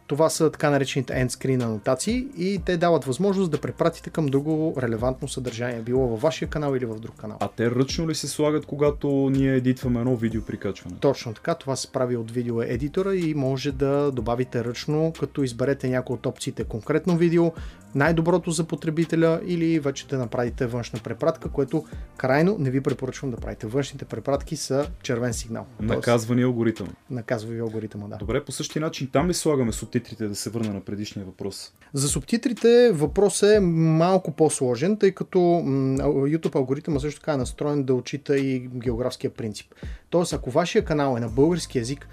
Това 0.08 0.30
са 0.30 0.50
така 0.50 0.70
наречените 0.70 1.12
end 1.12 1.28
screen 1.28 1.64
анотации 1.64 2.26
и 2.36 2.60
те 2.64 2.76
дават 2.76 3.04
възможност 3.04 3.50
да 3.50 3.60
препратите 3.60 4.10
към 4.10 4.26
друго 4.26 4.74
релевантно 4.82 5.28
съдържание, 5.28 5.82
било 5.82 6.08
във 6.08 6.20
вашия 6.20 6.48
канал 6.48 6.76
или 6.76 6.84
в 6.84 7.00
друг 7.00 7.16
канал. 7.16 7.36
А 7.40 7.48
те 7.56 7.70
ръчно 7.70 8.08
ли 8.08 8.14
се 8.14 8.28
слагат, 8.28 8.66
когато 8.66 9.08
ние 9.32 9.54
едитваме 9.54 10.00
едно 10.00 10.16
видео 10.16 10.42
при 10.42 10.56
качване? 10.56 10.96
Точно 11.00 11.34
така, 11.34 11.54
това 11.54 11.76
се 11.76 11.92
прави 11.92 12.16
от 12.16 12.30
видео 12.30 12.62
едитора 12.62 13.16
и 13.16 13.34
може 13.34 13.72
да 13.72 14.10
добавите 14.12 14.64
ръчно, 14.64 15.12
като 15.20 15.42
изберете 15.42 15.88
някои 15.88 16.14
от 16.14 16.26
опциите 16.26 16.64
конкретно 16.64 17.16
видео, 17.16 17.52
най-доброто 17.94 18.50
за 18.50 18.64
потребителя 18.64 19.40
или 19.46 19.80
вече 19.80 20.06
да 20.06 20.18
направите 20.18 20.66
външна 20.66 21.00
препратка, 21.04 21.48
което 21.48 21.84
крайно 22.16 22.56
не 22.58 22.70
ви 22.70 22.80
препоръчвам 22.80 23.30
да 23.30 23.36
правите. 23.36 23.66
Външните 23.66 24.04
препратки 24.04 24.56
са 24.56 24.90
червен 25.02 25.32
сигнал. 25.32 25.66
Наказвани 25.80 26.42
алгоритъм. 26.42 26.88
Наказва 27.10 27.52
ви 27.52 27.60
алгоритъма, 27.60 28.08
да. 28.08 28.16
Добре, 28.16 28.44
по 28.44 28.52
същия 28.52 28.82
начин 28.82 29.08
там 29.12 29.28
ли 29.28 29.34
слагаме 29.34 29.72
субтитрите, 29.98 30.28
да 30.28 30.34
се 30.34 30.50
върна 30.50 30.72
на 30.72 30.80
предишния 30.80 31.26
въпрос? 31.26 31.72
За 31.92 32.08
субтитрите 32.08 32.90
въпросът 32.92 33.56
е 33.56 33.60
малко 33.60 34.32
по-сложен, 34.32 34.96
тъй 34.96 35.12
като 35.12 35.38
YouTube 35.38 36.56
алгоритъма 36.56 37.00
също 37.00 37.20
така 37.20 37.32
е 37.32 37.36
настроен 37.36 37.84
да 37.84 37.94
отчита 37.94 38.38
и 38.38 38.68
географския 38.74 39.30
принцип. 39.30 39.74
Тоест, 40.10 40.32
ако 40.32 40.50
вашия 40.50 40.84
канал 40.84 41.16
е 41.16 41.20
на 41.20 41.28
български 41.28 41.78
язик, 41.78 42.08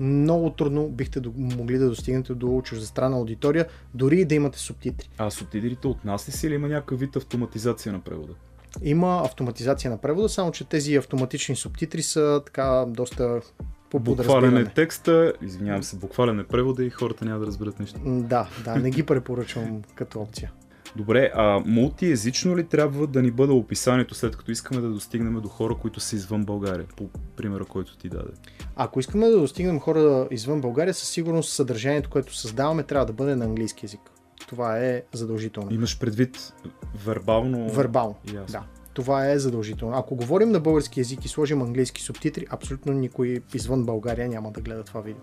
много 0.00 0.50
трудно 0.50 0.88
бихте 0.88 1.20
могли 1.36 1.78
да 1.78 1.88
достигнете 1.88 2.34
до 2.34 2.62
чуждестранна 2.64 3.16
аудитория, 3.16 3.66
дори 3.94 4.20
и 4.20 4.24
да 4.24 4.34
имате 4.34 4.58
субтитри. 4.58 5.10
А 5.18 5.30
субтитрите 5.30 5.86
от 5.86 6.04
нас 6.04 6.28
ли 6.28 6.32
си 6.32 6.46
или 6.46 6.54
има 6.54 6.68
някакъв 6.68 7.00
вид 7.00 7.16
автоматизация 7.16 7.92
на 7.92 8.00
превода? 8.00 8.32
Има 8.82 9.22
автоматизация 9.24 9.90
на 9.90 9.98
превода, 9.98 10.28
само 10.28 10.52
че 10.52 10.68
тези 10.68 10.96
автоматични 10.96 11.56
субтитри 11.56 12.02
са 12.02 12.42
така 12.46 12.84
доста 12.88 13.40
Буквален 13.94 14.56
е 14.56 14.64
текста, 14.64 15.32
извинявам 15.42 15.82
се, 15.82 15.96
буквален 15.96 16.40
е 16.40 16.44
превода 16.44 16.84
и 16.84 16.90
хората 16.90 17.24
няма 17.24 17.38
да 17.38 17.46
разберат 17.46 17.80
нищо. 17.80 18.00
Да, 18.04 18.48
да, 18.64 18.76
не 18.76 18.90
ги 18.90 19.02
препоръчвам 19.02 19.82
като 19.94 20.20
опция. 20.20 20.52
Добре, 20.96 21.30
а 21.34 21.62
мултиезично 21.66 22.56
ли 22.56 22.64
трябва 22.64 23.06
да 23.06 23.22
ни 23.22 23.30
бъде 23.30 23.52
описанието, 23.52 24.14
след 24.14 24.36
като 24.36 24.50
искаме 24.50 24.80
да 24.80 24.88
достигнем 24.88 25.40
до 25.40 25.48
хора, 25.48 25.74
които 25.74 26.00
са 26.00 26.16
извън 26.16 26.44
България, 26.44 26.86
по 26.96 27.08
примера, 27.36 27.64
който 27.64 27.96
ти 27.96 28.08
даде? 28.08 28.32
Ако 28.76 29.00
искаме 29.00 29.26
да 29.26 29.38
достигнем 29.38 29.80
хора 29.80 30.28
извън 30.30 30.60
България, 30.60 30.94
със 30.94 31.08
сигурност 31.08 31.52
съдържанието, 31.52 32.10
което 32.10 32.36
създаваме, 32.36 32.82
трябва 32.82 33.06
да 33.06 33.12
бъде 33.12 33.36
на 33.36 33.44
английски 33.44 33.86
язик. 33.86 34.00
Това 34.48 34.78
е 34.78 35.02
задължително. 35.12 35.74
Имаш 35.74 35.98
предвид 35.98 36.54
вербално? 37.06 37.68
Вербално, 37.68 38.16
Ясно. 38.34 38.46
да. 38.46 38.79
Това 38.94 39.30
е 39.30 39.38
задължително. 39.38 39.96
Ако 39.96 40.16
говорим 40.16 40.50
на 40.50 40.60
български 40.60 41.00
язик 41.00 41.24
и 41.24 41.28
сложим 41.28 41.62
английски 41.62 42.02
субтитри, 42.02 42.46
абсолютно 42.50 42.92
никой 42.92 43.42
извън 43.54 43.84
България 43.84 44.28
няма 44.28 44.50
да 44.50 44.60
гледа 44.60 44.84
това 44.84 45.00
видео. 45.00 45.22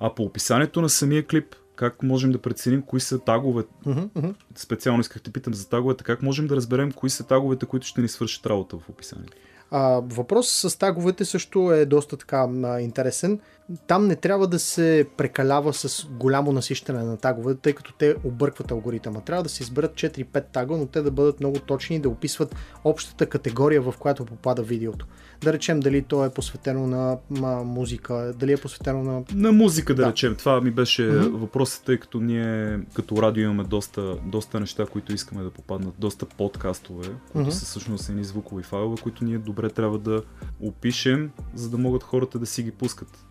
А 0.00 0.14
по 0.14 0.22
описанието 0.22 0.80
на 0.80 0.88
самия 0.88 1.26
клип, 1.26 1.54
как 1.76 2.02
можем 2.02 2.32
да 2.32 2.42
преценим 2.42 2.82
кои 2.82 3.00
са 3.00 3.18
тагове? 3.18 3.62
Uh-huh, 3.62 4.08
uh-huh. 4.08 4.34
Специално 4.56 5.00
исках 5.00 5.22
да 5.22 5.32
питам 5.32 5.54
за 5.54 5.68
таговете. 5.68 6.04
Как 6.04 6.22
можем 6.22 6.46
да 6.46 6.56
разберем 6.56 6.92
кои 6.92 7.10
са 7.10 7.24
таговете, 7.24 7.66
които 7.66 7.86
ще 7.86 8.00
ни 8.00 8.08
свършат 8.08 8.46
работа 8.46 8.78
в 8.78 8.88
описанието? 8.88 9.32
А, 9.70 10.00
въпрос 10.04 10.50
с 10.50 10.78
таговете 10.78 11.24
също 11.24 11.72
е 11.72 11.86
доста 11.86 12.16
така 12.16 12.48
интересен. 12.80 13.40
Там 13.86 14.06
не 14.06 14.16
трябва 14.16 14.46
да 14.46 14.58
се 14.58 15.06
прекалява 15.16 15.74
с 15.74 16.06
голямо 16.10 16.52
насищане 16.52 17.02
на 17.02 17.16
тагове, 17.16 17.54
тъй 17.54 17.72
като 17.72 17.92
те 17.92 18.16
объркват 18.24 18.70
алгоритъма. 18.70 19.20
Трябва 19.20 19.42
да 19.42 19.48
се 19.48 19.62
изберат 19.62 19.92
4-5 19.94 20.44
тага, 20.52 20.76
но 20.76 20.86
те 20.86 21.02
да 21.02 21.10
бъдат 21.10 21.40
много 21.40 21.58
точни 21.58 21.96
и 21.96 21.98
да 21.98 22.08
описват 22.08 22.56
общата 22.84 23.26
категория, 23.26 23.82
в 23.82 23.94
която 23.98 24.24
попада 24.24 24.62
видеото. 24.62 25.06
Да 25.40 25.52
речем 25.52 25.80
дали 25.80 26.02
то 26.02 26.24
е 26.24 26.30
посветено 26.30 26.86
на, 26.86 27.18
на 27.30 27.62
музика, 27.62 28.34
дали 28.36 28.52
е 28.52 28.56
посветено 28.56 29.02
на... 29.02 29.22
На 29.34 29.52
музика, 29.52 29.94
да, 29.94 30.02
да. 30.02 30.08
речем. 30.08 30.34
Това 30.34 30.60
ми 30.60 30.70
беше 30.70 31.02
mm-hmm. 31.02 31.30
въпросът, 31.30 31.84
тъй 31.84 31.98
като 31.98 32.20
ние 32.20 32.80
като 32.94 33.22
радио 33.22 33.44
имаме 33.44 33.64
доста, 33.64 34.16
доста 34.26 34.60
неща, 34.60 34.86
които 34.86 35.12
искаме 35.12 35.42
да 35.42 35.50
попаднат, 35.50 35.94
доста 35.98 36.26
подкастове, 36.26 37.08
които 37.32 37.50
mm-hmm. 37.50 37.54
са 37.54 37.64
всъщност 37.64 38.08
едни 38.08 38.24
звукови 38.24 38.62
файлове, 38.62 39.02
които 39.02 39.24
ние 39.24 39.38
добре 39.38 39.70
трябва 39.70 39.98
да 39.98 40.22
опишем, 40.60 41.30
за 41.54 41.70
да 41.70 41.78
могат 41.78 42.02
хората 42.02 42.38
да 42.38 42.46
си 42.46 42.62
ги 42.62 42.70
пускат 42.70 43.26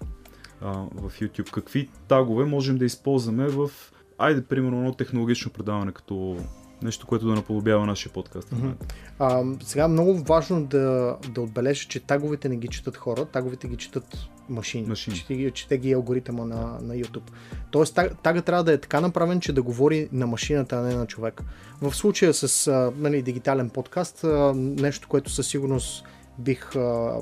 а, 0.63 0.71
в 0.71 1.19
YouTube. 1.21 1.51
Какви 1.51 1.89
тагове 2.07 2.45
можем 2.45 2.77
да 2.77 2.85
използваме 2.85 3.47
в, 3.47 3.69
айде, 4.17 4.43
примерно, 4.43 4.77
едно 4.77 4.93
технологично 4.93 5.51
предаване, 5.51 5.91
като 5.91 6.37
нещо, 6.83 7.07
което 7.07 7.27
да 7.27 7.35
наподобява 7.35 7.85
нашия 7.85 8.13
подкаст. 8.13 8.49
Mm-hmm. 8.49 8.73
А, 9.19 9.43
сега 9.63 9.87
много 9.87 10.13
важно 10.13 10.65
да, 10.65 11.17
да 11.29 11.41
отбележа, 11.41 11.87
че 11.87 11.99
таговете 11.99 12.49
не 12.49 12.57
ги 12.57 12.67
четат 12.67 12.97
хора, 12.97 13.25
таговете 13.25 13.67
ги 13.67 13.75
четат 13.75 14.17
машини. 14.49 14.87
машини. 14.87 15.17
Чете, 15.17 15.35
ги, 15.35 15.51
чете 15.51 15.77
ги 15.77 15.93
алгоритъма 15.93 16.45
на, 16.45 16.77
на 16.81 16.95
YouTube. 16.95 17.31
Тоест 17.71 17.95
таг, 17.95 18.21
тага 18.23 18.41
трябва 18.41 18.63
да 18.63 18.73
е 18.73 18.77
така 18.77 19.01
направен, 19.01 19.39
че 19.39 19.53
да 19.53 19.61
говори 19.61 20.09
на 20.11 20.27
машината, 20.27 20.75
а 20.75 20.81
не 20.81 20.95
на 20.95 21.05
човек. 21.05 21.41
В 21.81 21.95
случая 21.95 22.33
с 22.33 22.67
а, 22.67 22.91
нали, 22.97 23.21
дигитален 23.21 23.69
подкаст, 23.69 24.23
а, 24.23 24.53
нещо, 24.55 25.07
което 25.07 25.29
със 25.29 25.47
сигурност 25.47 26.05
бих 26.39 26.75
а, 26.75 27.19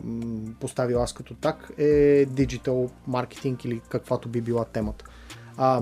поставил 0.60 1.02
аз 1.02 1.14
като 1.14 1.34
так 1.34 1.72
е 1.78 2.26
диджитал 2.26 2.90
маркетинг 3.08 3.66
или 3.66 3.82
каквато 3.90 4.30
би 4.30 4.42
била 4.42 4.66
темата. 4.66 5.06
А, 5.58 5.82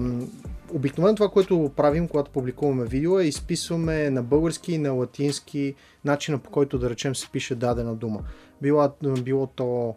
обикновено 0.73 1.15
това, 1.15 1.29
което 1.29 1.71
правим, 1.75 2.07
когато 2.07 2.31
публикуваме 2.31 2.85
видео 2.85 3.19
е 3.19 3.23
изписваме 3.23 4.09
на 4.09 4.23
български 4.23 4.73
и 4.73 4.77
на 4.77 4.91
латински 4.91 5.75
начина 6.05 6.39
по 6.39 6.49
който 6.49 6.79
да 6.79 6.89
речем 6.89 7.15
се 7.15 7.29
пише 7.29 7.55
дадена 7.55 7.95
дума. 7.95 8.19
Било, 8.61 8.89
било 9.23 9.47
то, 9.47 9.95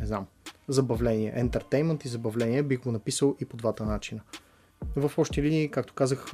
не 0.00 0.06
знам, 0.06 0.26
забавление, 0.68 1.34
entertainment 1.44 2.04
и 2.04 2.08
забавление, 2.08 2.62
бих 2.62 2.80
го 2.80 2.92
написал 2.92 3.36
и 3.40 3.44
по 3.44 3.56
двата 3.56 3.84
начина. 3.84 4.20
В 4.96 5.18
общи 5.18 5.42
линии, 5.42 5.70
както 5.70 5.94
казах, 5.94 6.32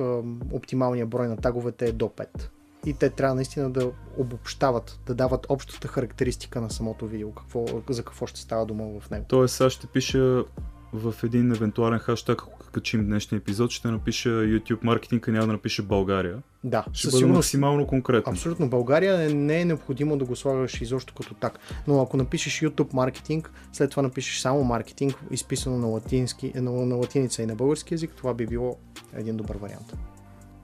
оптималният 0.52 1.08
брой 1.08 1.28
на 1.28 1.36
таговете 1.36 1.86
е 1.86 1.92
до 1.92 2.08
5 2.08 2.48
и 2.86 2.92
те 2.92 3.10
трябва 3.10 3.34
наистина 3.34 3.70
да 3.70 3.90
обобщават, 4.16 5.00
да 5.06 5.14
дават 5.14 5.46
общата 5.48 5.88
характеристика 5.88 6.60
на 6.60 6.70
самото 6.70 7.06
видео, 7.06 7.32
какво, 7.32 7.66
за 7.88 8.02
какво 8.04 8.26
ще 8.26 8.40
става 8.40 8.66
дума 8.66 9.00
в 9.00 9.10
него. 9.10 9.24
Тоест, 9.28 9.60
аз 9.60 9.72
ще 9.72 9.86
пиша 9.86 10.44
в 10.92 11.14
един 11.22 11.52
евентуален 11.52 11.98
хаштаг, 11.98 12.42
ако 12.42 12.58
качим 12.72 13.06
днешния 13.06 13.38
епизод, 13.38 13.70
ще 13.70 13.88
напиша 13.88 14.28
YouTube 14.28 14.78
маркетинг, 14.82 15.28
няма 15.28 15.46
да 15.46 15.52
напиша 15.52 15.82
България. 15.82 16.42
Да, 16.64 16.84
ще 16.92 17.08
бъде 17.08 17.16
сигурност, 17.16 17.36
максимално 17.36 17.86
конкретно. 17.86 18.32
Абсолютно. 18.32 18.68
България 18.68 19.34
не 19.34 19.60
е 19.60 19.64
необходимо 19.64 20.16
да 20.18 20.24
го 20.24 20.36
слагаш 20.36 20.80
изобщо 20.80 21.14
като 21.14 21.34
так. 21.34 21.58
Но 21.86 22.02
ако 22.02 22.16
напишеш 22.16 22.60
YouTube 22.60 22.94
маркетинг, 22.94 23.50
след 23.72 23.90
това 23.90 24.02
напишеш 24.02 24.40
само 24.40 24.64
маркетинг, 24.64 25.14
изписано 25.30 25.78
на, 25.78 25.86
латински, 25.86 26.52
на, 26.54 26.70
на 26.70 26.94
латиница 26.94 27.42
и 27.42 27.46
на 27.46 27.54
български 27.54 27.94
язик, 27.94 28.10
това 28.16 28.34
би 28.34 28.46
било 28.46 28.76
един 29.14 29.36
добър 29.36 29.56
вариант. 29.56 29.96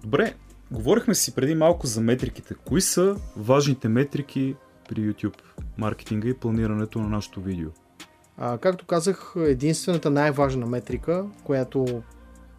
Добре, 0.02 0.34
Говорихме 0.70 1.14
си 1.14 1.34
преди 1.34 1.54
малко 1.54 1.86
за 1.86 2.00
метриките. 2.00 2.54
Кои 2.54 2.80
са 2.80 3.16
важните 3.36 3.88
метрики 3.88 4.56
при 4.88 5.00
YouTube 5.00 5.36
маркетинга 5.78 6.28
и 6.28 6.34
планирането 6.34 6.98
на 6.98 7.08
нашото 7.08 7.40
видео? 7.40 7.68
А, 8.36 8.58
както 8.58 8.86
казах, 8.86 9.34
единствената 9.36 10.10
най-важна 10.10 10.66
метрика, 10.66 11.26
която 11.44 12.02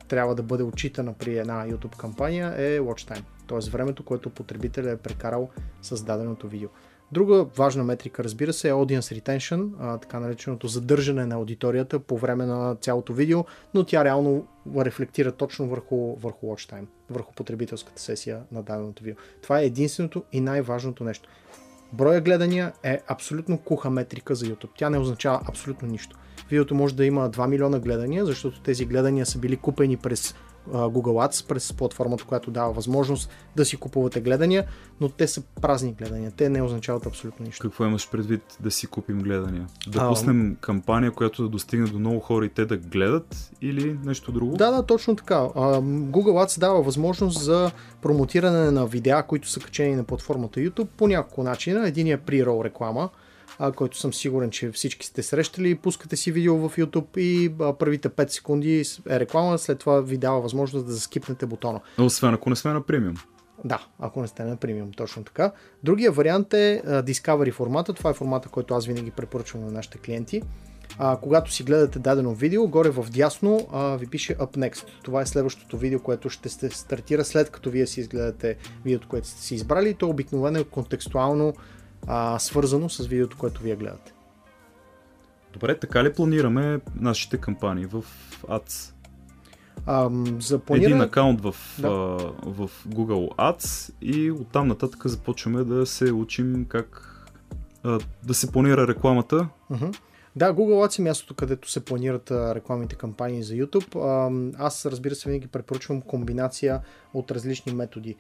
трябва 0.08 0.36
да 0.36 0.44
бъде 0.44 0.64
отчитана 0.64 1.14
при 1.14 1.38
една 1.38 1.68
YouTube 1.68 1.98
кампания 1.98 2.54
е 2.58 2.80
watch 2.80 3.16
time, 3.16 3.24
т.е. 3.48 3.70
времето, 3.70 4.04
което 4.04 4.30
потребителя 4.30 4.92
е 4.92 4.98
прекарал 4.98 5.50
с 5.82 6.04
даденото 6.04 6.48
видео. 6.48 6.70
Друга 7.12 7.44
важна 7.44 7.84
метрика, 7.84 8.24
разбира 8.24 8.54
се, 8.54 8.70
е 8.70 8.74
Audience 8.74 9.22
Retention, 9.22 10.02
така 10.02 10.20
нареченото 10.20 10.68
задържане 10.68 11.26
на 11.26 11.36
аудиторията 11.36 12.00
по 12.00 12.18
време 12.18 12.46
на 12.46 12.76
цялото 12.76 13.14
видео, 13.14 13.46
но 13.74 13.84
тя 13.84 14.06
реално 14.06 14.48
рефлектира 14.78 15.32
точно 15.32 15.68
върху, 15.68 16.16
върху 16.16 16.46
watch 16.46 16.74
time, 16.74 16.86
върху 17.10 17.34
потребителската 17.34 18.02
сесия 18.02 18.42
на 18.52 18.64
даденото 18.64 19.04
видео. 19.04 19.24
Това 19.42 19.60
е 19.60 19.66
единственото 19.66 20.24
и 20.32 20.42
най-важното 20.42 21.04
нещо. 21.04 21.30
Броя 21.94 22.22
гледания 22.22 22.74
е 22.84 23.00
абсолютно 23.08 23.58
куха 23.58 23.90
метрика 23.90 24.36
за 24.36 24.46
YouTube. 24.46 24.70
Тя 24.78 24.90
не 24.90 24.98
означава 24.98 25.42
абсолютно 25.50 25.88
нищо. 25.88 26.18
Видеото 26.50 26.76
може 26.76 26.96
да 26.96 27.06
има 27.06 27.30
2 27.30 27.48
милиона 27.48 27.80
гледания, 27.80 28.26
защото 28.26 28.62
тези 28.62 28.86
гледания 28.86 29.26
са 29.26 29.40
били 29.40 29.58
купени 29.58 29.98
през 29.98 30.36
Google 30.74 31.28
Ads, 31.28 31.48
през 31.48 31.74
платформата, 31.74 32.24
която 32.24 32.52
дава 32.52 32.74
възможност 32.74 33.30
да 33.56 33.66
си 33.66 33.78
купувате 33.78 34.22
гледания, 34.22 34.66
но 35.02 35.10
те 35.10 35.28
са 35.28 35.42
празни 35.62 35.94
гледания. 35.94 36.32
Те 36.38 36.50
не 36.50 36.62
означават 36.62 37.06
абсолютно 37.06 37.46
нищо. 37.46 37.62
Какво 37.62 37.86
имаш 37.86 38.10
предвид 38.10 38.42
да 38.60 38.72
си 38.72 38.88
купим 38.88 39.20
гледания? 39.20 39.68
Да 39.88 40.00
а, 40.02 40.10
пуснем 40.10 40.58
кампания, 40.62 41.12
която 41.12 41.44
да 41.44 41.50
достигне 41.50 41.88
до 41.88 42.00
много 42.00 42.20
хора 42.20 42.46
и 42.46 42.50
те 42.50 42.66
да 42.66 42.78
гледат 42.78 43.52
или 43.62 44.00
нещо 44.06 44.32
друго? 44.32 44.58
Да, 44.58 44.72
да, 44.72 44.84
точно 44.84 45.16
така. 45.16 45.36
Google 45.36 46.46
Ads 46.46 46.60
дава 46.60 46.82
възможност 46.82 47.44
за 47.44 47.72
промотиране 48.02 48.72
на 48.72 48.86
видеа, 48.86 49.24
които 49.24 49.50
са 49.50 49.60
качени 49.60 49.96
на 49.96 50.04
платформата 50.04 50.60
YouTube 50.60 50.88
по 50.98 51.08
няколко 51.08 51.44
начина. 51.44 51.88
Единият 51.88 52.22
е 52.22 52.26
при-рол 52.26 52.64
реклама, 52.64 53.10
а, 53.60 53.72
който 53.72 53.98
съм 53.98 54.14
сигурен, 54.14 54.50
че 54.50 54.72
всички 54.72 55.06
сте 55.06 55.24
срещали. 55.24 55.76
Пускате 55.76 56.16
си 56.18 56.32
видео 56.32 56.70
в 56.70 56.78
YouTube 56.78 57.18
и 57.18 57.54
а, 57.62 57.74
първите 57.74 58.10
5 58.10 58.28
секунди 58.28 58.84
е 59.10 59.20
реклама, 59.20 59.58
след 59.58 59.80
това 59.80 60.02
ви 60.02 60.18
дава 60.18 60.42
възможност 60.42 60.86
да 60.86 60.92
заскипнете 60.92 61.46
бутона. 61.46 61.80
Освен 61.98 62.34
ако 62.34 62.50
не 62.50 62.56
сме 62.56 62.74
на 62.74 62.82
премиум. 62.82 63.16
Да, 63.66 63.86
ако 64.00 64.22
не 64.22 64.28
сте 64.28 64.44
на 64.44 64.56
премиум, 64.56 64.92
точно 64.92 65.24
така. 65.24 65.52
Другия 65.84 66.12
вариант 66.12 66.54
е 66.54 66.82
а, 66.86 67.04
Discovery 67.04 67.54
формата. 67.54 67.94
Това 67.94 68.10
е 68.10 68.14
формата, 68.14 68.50
който 68.50 68.74
аз 68.74 68.86
винаги 68.86 69.12
препоръчвам 69.12 69.66
на 69.66 69.72
нашите 69.72 69.98
клиенти. 69.98 70.42
А, 70.98 71.18
когато 71.18 71.52
си 71.52 71.64
гледате 71.64 72.00
дадено 72.00 72.34
видео, 72.34 72.68
горе 72.68 72.90
в 72.90 73.06
дясно 73.10 73.68
а, 73.72 73.96
ви 73.96 74.08
пише 74.08 74.38
Up 74.38 74.58
Next. 74.58 74.86
Това 75.04 75.22
е 75.22 75.26
следващото 75.26 75.78
видео, 75.78 76.00
което 76.00 76.30
ще 76.30 76.50
се 76.50 76.70
стартира 76.70 77.26
след 77.26 77.50
като 77.50 77.70
вие 77.70 77.88
си 77.88 78.00
изгледате 78.00 78.56
видеото, 78.84 79.08
което 79.08 79.28
сте 79.28 79.42
си 79.42 79.56
избрали. 79.56 79.94
То 79.94 80.10
обикновено 80.10 80.60
е 80.60 80.64
контекстуално 80.64 81.54
а, 82.08 82.40
свързано 82.40 82.90
с 82.90 83.08
видеото, 83.08 83.38
което 83.38 83.62
вие 83.62 83.76
гледате. 83.76 84.14
Добре, 85.54 85.80
така 85.80 86.04
ли 86.04 86.14
планираме 86.14 86.80
нашите 86.96 87.38
кампании 87.38 87.86
в 87.86 88.04
Ads? 88.48 88.94
А, 89.86 90.10
за 90.40 90.60
планиране... 90.60 90.96
Един 90.96 91.02
акаунт 91.02 91.42
в, 91.42 91.56
да. 91.80 91.88
а, 91.88 91.92
в 92.44 92.70
Google 92.88 93.36
Ads 93.36 93.94
и 94.02 94.32
оттам 94.32 94.68
нататък 94.68 95.02
започваме 95.06 95.64
да 95.64 95.86
се 95.86 96.12
учим 96.12 96.66
как 96.70 97.16
а, 97.84 98.00
да 98.24 98.34
се 98.34 98.52
планира 98.52 98.88
рекламата. 98.88 99.48
Uh-huh. 99.72 99.98
Да, 100.36 100.54
Google 100.54 100.88
Ads 100.88 101.00
е 101.00 101.02
мястото, 101.02 101.34
където 101.34 101.72
се 101.72 101.86
планират 101.86 102.32
рекламните 102.32 102.96
кампании 102.96 103.44
за 103.44 103.54
YouTube. 103.54 104.54
Аз, 104.58 104.86
разбира 104.86 105.16
се, 105.16 105.30
винаги 105.30 105.48
препоръчвам 105.48 106.02
комбинация 106.02 106.82
от 107.14 107.32
различни 107.32 107.74
методи. 107.74 108.16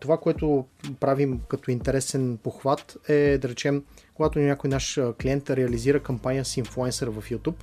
Това, 0.00 0.16
което 0.16 0.64
правим 1.00 1.40
като 1.48 1.70
интересен 1.70 2.38
похват 2.42 2.96
е, 3.08 3.38
да 3.38 3.48
речем, 3.48 3.82
когато 4.14 4.38
някой 4.38 4.70
наш 4.70 5.00
клиент 5.22 5.50
реализира 5.50 6.00
кампания 6.00 6.44
с 6.44 6.56
инфлуенсър 6.56 7.08
в 7.08 7.30
YouTube, 7.30 7.62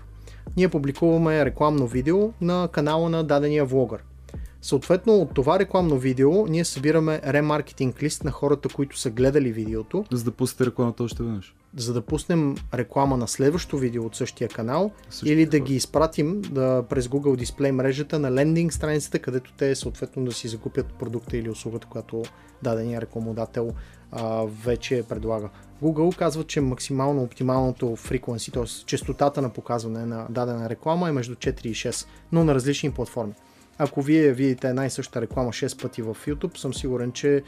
ние 0.57 0.69
публикуваме 0.69 1.45
рекламно 1.45 1.87
видео 1.87 2.31
на 2.41 2.69
канала 2.71 3.09
на 3.09 3.23
дадения 3.23 3.65
влогър. 3.65 4.03
Съответно, 4.61 5.15
от 5.15 5.33
това 5.33 5.59
рекламно 5.59 5.97
видео 5.97 6.47
ние 6.47 6.65
събираме 6.65 7.21
ремаркетинг 7.25 8.03
лист 8.03 8.23
на 8.23 8.31
хората, 8.31 8.69
които 8.69 8.97
са 8.97 9.09
гледали 9.09 9.51
видеото. 9.51 10.05
За 10.11 10.23
да 10.23 10.31
пуснете 10.31 10.65
рекламата 10.65 11.03
още 11.03 11.23
веднъж. 11.23 11.55
За 11.77 11.93
да 11.93 12.01
пуснем 12.01 12.55
реклама 12.73 13.17
на 13.17 13.27
следващото 13.27 13.77
видео 13.77 14.05
от 14.05 14.15
същия 14.15 14.49
канал 14.49 14.91
Същия 15.09 15.33
или 15.33 15.45
да 15.45 15.57
хора. 15.57 15.67
ги 15.67 15.75
изпратим 15.75 16.41
да, 16.41 16.83
през 16.89 17.07
Google 17.07 17.45
Display 17.45 17.71
мрежата 17.71 18.19
на 18.19 18.31
лендинг 18.31 18.73
страницата, 18.73 19.19
където 19.19 19.53
те 19.57 19.75
съответно 19.75 20.25
да 20.25 20.31
си 20.31 20.47
закупят 20.47 20.93
продукта 20.93 21.37
или 21.37 21.49
услугата, 21.49 21.87
която 21.87 22.23
дадения 22.63 23.01
рекламодател 23.01 23.73
а, 24.11 24.45
вече 24.63 25.03
предлага. 25.09 25.49
Google 25.83 26.17
казва, 26.17 26.43
че 26.43 26.61
максимално 26.61 27.23
оптималното 27.23 27.85
frequency, 27.85 28.53
т.е. 28.53 28.85
частотата 28.85 29.41
на 29.41 29.49
показване 29.49 30.05
на 30.05 30.27
дадена 30.29 30.69
реклама 30.69 31.09
е 31.09 31.11
между 31.11 31.35
4 31.35 31.65
и 31.65 31.73
6, 31.73 32.07
но 32.31 32.43
на 32.43 32.55
различни 32.55 32.91
платформи. 32.91 33.33
Ако 33.81 34.01
вие 34.01 34.33
видите 34.33 34.69
една 34.69 34.85
и 34.85 34.89
съща 34.89 35.21
реклама 35.21 35.49
6 35.49 35.81
пъти 35.81 36.01
в 36.01 36.17
YouTube, 36.27 36.57
съм 36.57 36.73
сигурен, 36.73 37.11
че 37.11 37.43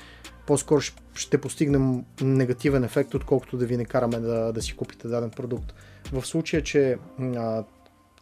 по-скоро 0.47 0.81
ще 1.13 1.41
постигнем 1.41 2.05
негативен 2.21 2.83
ефект, 2.83 3.13
отколкото 3.13 3.57
да 3.57 3.65
ви 3.65 3.77
не 3.77 3.85
караме 3.85 4.19
да, 4.19 4.53
да 4.53 4.61
си 4.61 4.75
купите 4.75 5.07
даден 5.07 5.29
продукт. 5.29 5.73
В 6.11 6.25
случая, 6.25 6.63
че 6.63 6.97
а, 7.19 7.63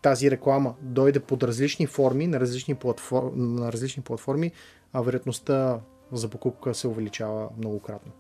тази 0.01 0.31
реклама 0.31 0.75
дойде 0.81 1.19
под 1.19 1.43
различни 1.43 1.87
форми 1.87 2.27
на 2.27 2.39
различни, 2.39 2.75
платформ, 2.75 3.31
на 3.35 3.71
различни 3.71 4.03
платформи, 4.03 4.51
а 4.93 5.01
вероятността 5.01 5.79
за 6.11 6.27
покупка 6.27 6.73
се 6.73 6.87
увеличава 6.87 7.49
многократно. 7.57 8.11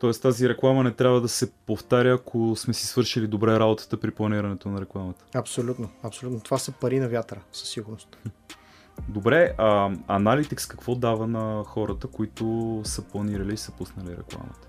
Тоест 0.00 0.22
тази 0.22 0.48
реклама 0.48 0.84
не 0.84 0.92
трябва 0.92 1.20
да 1.20 1.28
се 1.28 1.50
повтаря, 1.52 2.14
ако 2.14 2.56
сме 2.56 2.74
си 2.74 2.86
свършили 2.86 3.26
добре 3.26 3.58
работата 3.58 4.00
при 4.00 4.10
планирането 4.10 4.68
на 4.68 4.80
рекламата. 4.80 5.24
Абсолютно, 5.34 5.88
абсолютно. 6.02 6.40
Това 6.40 6.58
са 6.58 6.72
пари 6.72 6.98
на 6.98 7.08
вятъра, 7.08 7.40
със 7.52 7.68
сигурност. 7.68 8.18
Добре, 9.08 9.54
а 9.58 9.90
Analytics 9.90 10.70
какво 10.70 10.94
дава 10.94 11.26
на 11.26 11.64
хората, 11.64 12.06
които 12.06 12.80
са 12.84 13.02
планирали 13.02 13.54
и 13.54 13.56
са 13.56 13.72
пуснали 13.72 14.10
рекламата? 14.10 14.68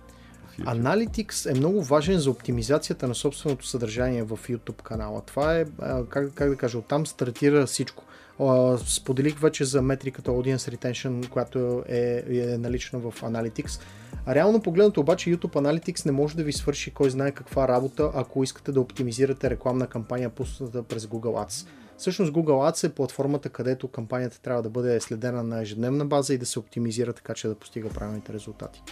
Analytics 0.59 1.51
е 1.51 1.53
много 1.53 1.83
важен 1.83 2.19
за 2.19 2.31
оптимизацията 2.31 3.07
на 3.07 3.15
собственото 3.15 3.67
съдържание 3.67 4.23
в 4.23 4.39
YouTube 4.49 4.81
канала. 4.81 5.21
Това 5.25 5.55
е, 5.57 5.65
как, 6.09 6.33
как 6.33 6.49
да 6.49 6.55
кажа, 6.55 6.77
оттам 6.77 7.05
стартира 7.05 7.65
всичко. 7.65 8.03
Споделих 8.85 9.39
вече 9.39 9.65
за 9.65 9.81
метриката 9.81 10.31
Audience 10.31 10.75
Retention, 10.75 11.29
която 11.29 11.83
е, 11.87 12.23
е 12.29 12.57
налична 12.57 12.99
в 12.99 13.21
Analytics. 13.21 13.81
А 14.25 14.35
реално 14.35 14.61
погледнато 14.61 14.99
обаче 14.99 15.29
YouTube 15.29 15.55
Analytics 15.55 16.05
не 16.05 16.11
може 16.11 16.35
да 16.35 16.43
ви 16.43 16.53
свърши 16.53 16.91
кой 16.91 17.09
знае 17.09 17.31
каква 17.31 17.67
работа, 17.67 18.11
ако 18.15 18.43
искате 18.43 18.71
да 18.71 18.81
оптимизирате 18.81 19.49
рекламна 19.49 19.87
кампания 19.87 20.29
пусната 20.29 20.83
през 20.83 21.05
Google 21.05 21.47
Ads. 21.47 21.67
Всъщност 21.97 22.33
Google 22.33 22.71
Ads 22.71 22.87
е 22.87 22.89
платформата, 22.89 23.49
където 23.49 23.87
кампанията 23.87 24.41
трябва 24.41 24.61
да 24.61 24.69
бъде 24.69 24.99
следена 24.99 25.43
на 25.43 25.61
ежедневна 25.61 26.05
база 26.05 26.33
и 26.33 26.37
да 26.37 26.45
се 26.45 26.59
оптимизира 26.59 27.13
така, 27.13 27.33
че 27.33 27.47
да 27.47 27.55
постига 27.55 27.89
правилните 27.89 28.33
резултати. 28.33 28.83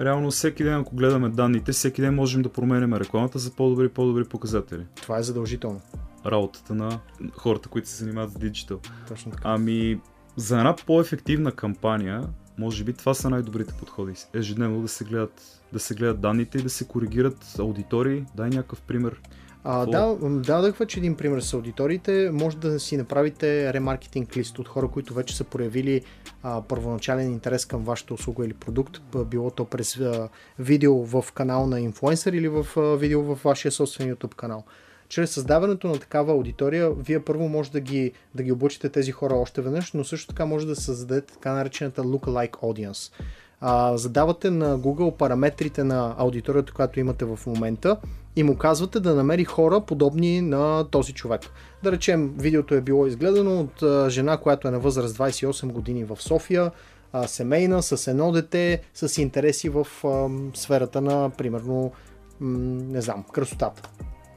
Реално 0.00 0.30
всеки 0.30 0.64
ден, 0.64 0.74
ако 0.74 0.96
гледаме 0.96 1.28
данните, 1.28 1.72
всеки 1.72 2.02
ден 2.02 2.14
можем 2.14 2.42
да 2.42 2.48
променяме 2.48 3.00
рекламата 3.00 3.38
за 3.38 3.50
по-добри 3.50 3.86
и 3.86 3.88
по-добри 3.88 4.24
показатели. 4.24 4.86
Това 5.02 5.18
е 5.18 5.22
задължително. 5.22 5.80
Работата 6.26 6.74
на 6.74 7.00
хората, 7.32 7.68
които 7.68 7.88
се 7.88 7.96
занимават 7.96 8.30
с 8.30 8.38
диджитал. 8.38 8.80
Точно 9.08 9.32
така. 9.32 9.42
Ами, 9.48 10.00
за 10.36 10.58
една 10.58 10.76
по-ефективна 10.86 11.52
кампания, 11.52 12.28
може 12.58 12.84
би 12.84 12.92
това 12.92 13.14
са 13.14 13.30
най-добрите 13.30 13.74
подходи. 13.78 14.12
Ежедневно 14.34 14.82
да 14.82 14.88
се 14.88 15.04
гледат, 15.04 15.62
да 15.72 15.78
се 15.78 15.94
гледат 15.94 16.20
данните 16.20 16.58
и 16.58 16.62
да 16.62 16.70
се 16.70 16.84
коригират 16.84 17.58
аудитории. 17.58 18.24
Дай 18.34 18.50
някакъв 18.50 18.82
пример. 18.82 19.20
А, 19.64 19.86
да, 19.86 20.16
дадах 20.20 20.76
вече 20.76 20.98
един 20.98 21.16
пример 21.16 21.40
с 21.40 21.54
аудиториите. 21.54 22.30
Може 22.32 22.56
да 22.56 22.80
си 22.80 22.96
направите 22.96 23.72
ремаркетинг 23.72 24.36
лист 24.36 24.58
от 24.58 24.68
хора, 24.68 24.88
които 24.88 25.14
вече 25.14 25.36
са 25.36 25.44
проявили 25.44 26.02
а, 26.42 26.62
първоначален 26.62 27.32
интерес 27.32 27.66
към 27.66 27.84
вашата 27.84 28.14
услуга 28.14 28.46
или 28.46 28.54
продукт, 28.54 29.00
било 29.26 29.50
то 29.50 29.64
през 29.64 29.96
а, 29.96 30.28
видео 30.58 31.04
в 31.04 31.24
канал 31.34 31.66
на 31.66 31.80
инфлуенсър 31.80 32.32
или 32.32 32.48
в 32.48 32.66
а, 32.76 32.96
видео 32.96 33.22
в 33.22 33.44
вашия 33.44 33.72
собствен 33.72 34.14
YouTube 34.14 34.34
канал. 34.34 34.64
Чрез 35.10 35.30
създаването 35.30 35.86
на 35.88 35.98
такава 35.98 36.32
аудитория, 36.32 36.90
вие 36.90 37.24
първо 37.24 37.48
може 37.48 37.70
да 37.70 37.80
ги, 37.80 38.12
да 38.34 38.42
ги 38.42 38.52
обучите 38.52 38.88
тези 38.88 39.12
хора 39.12 39.34
още 39.34 39.60
веднъж, 39.60 39.92
но 39.92 40.04
също 40.04 40.28
така 40.28 40.46
може 40.46 40.66
да 40.66 40.76
създадете 40.76 41.32
така 41.32 41.52
наречената 41.52 42.02
lookalike 42.02 42.56
audience 42.56 43.12
а, 43.60 43.96
задавате 43.96 44.50
на 44.50 44.78
Google 44.78 45.16
параметрите 45.16 45.84
на 45.84 46.14
аудиторията, 46.18 46.72
която 46.72 47.00
имате 47.00 47.24
в 47.24 47.38
момента 47.46 47.96
и 48.36 48.42
му 48.42 48.56
казвате 48.56 49.00
да 49.00 49.14
намери 49.14 49.44
хора 49.44 49.80
подобни 49.80 50.40
на 50.40 50.84
този 50.90 51.12
човек. 51.12 51.40
Да 51.82 51.92
речем, 51.92 52.34
видеото 52.38 52.74
е 52.74 52.80
било 52.80 53.06
изгледано 53.06 53.60
от 53.60 53.82
а, 53.82 54.10
жена, 54.10 54.36
която 54.36 54.68
е 54.68 54.70
на 54.70 54.78
възраст 54.78 55.18
28 55.18 55.72
години 55.72 56.04
в 56.04 56.16
София, 56.20 56.70
а, 57.12 57.28
семейна, 57.28 57.82
с 57.82 58.10
едно 58.10 58.32
дете, 58.32 58.80
с 58.94 59.18
интереси 59.18 59.68
в 59.68 59.86
а, 60.04 60.28
сферата 60.54 61.00
на, 61.00 61.30
примерно, 61.30 61.92
м- 62.40 62.58
не 62.92 63.00
знам, 63.00 63.24
красотата, 63.32 63.82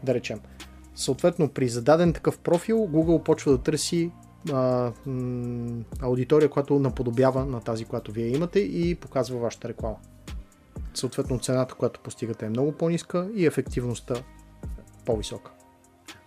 да 0.03 0.13
речем. 0.13 0.39
Съответно, 0.95 1.49
при 1.49 1.69
зададен 1.69 2.13
такъв 2.13 2.39
профил, 2.39 2.77
Google 2.77 3.23
почва 3.23 3.51
да 3.51 3.57
търси 3.57 4.11
а, 4.51 4.91
аудитория, 6.01 6.49
която 6.49 6.79
наподобява 6.79 7.45
на 7.45 7.61
тази, 7.61 7.85
която 7.85 8.11
вие 8.11 8.27
имате 8.27 8.59
и 8.59 8.95
показва 8.95 9.39
вашата 9.39 9.69
реклама. 9.69 9.95
Съответно, 10.93 11.39
цената, 11.39 11.75
която 11.75 11.99
постигате 11.99 12.45
е 12.45 12.49
много 12.49 12.71
по-ниска 12.71 13.29
и 13.35 13.45
ефективността 13.45 14.15
по-висока. 15.05 15.51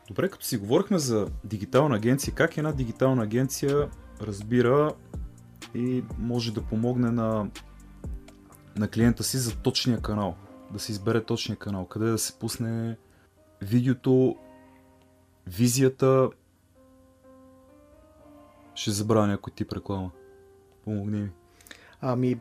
Добре, 0.09 0.29
като 0.29 0.45
си 0.45 0.57
говорихме 0.57 0.99
за 0.99 1.29
дигитална 1.45 1.97
агенция, 1.97 2.35
как 2.35 2.57
една 2.57 2.73
дигитална 2.73 3.23
агенция 3.23 3.89
разбира 4.21 4.93
и 5.75 6.05
може 6.19 6.55
да 6.55 6.63
помогне 6.63 7.11
на, 7.11 7.51
на 8.77 8.89
клиента 8.89 9.25
си 9.25 9.39
за 9.39 9.57
точния 9.57 10.01
канал, 10.01 10.35
да 10.73 10.79
се 10.79 10.93
избере 10.93 11.25
точния 11.25 11.57
канал, 11.57 11.87
къде 11.87 12.07
да 12.07 12.19
се 12.19 12.39
пусне 12.39 12.97
видеото, 13.63 14.37
визията, 15.47 16.31
ще 18.75 18.91
забравя 18.91 19.27
някой 19.27 19.53
тип 19.57 19.73
реклама. 19.73 20.11
Помогни 20.85 21.21
ми. 21.21 21.31
Ами, 22.01 22.41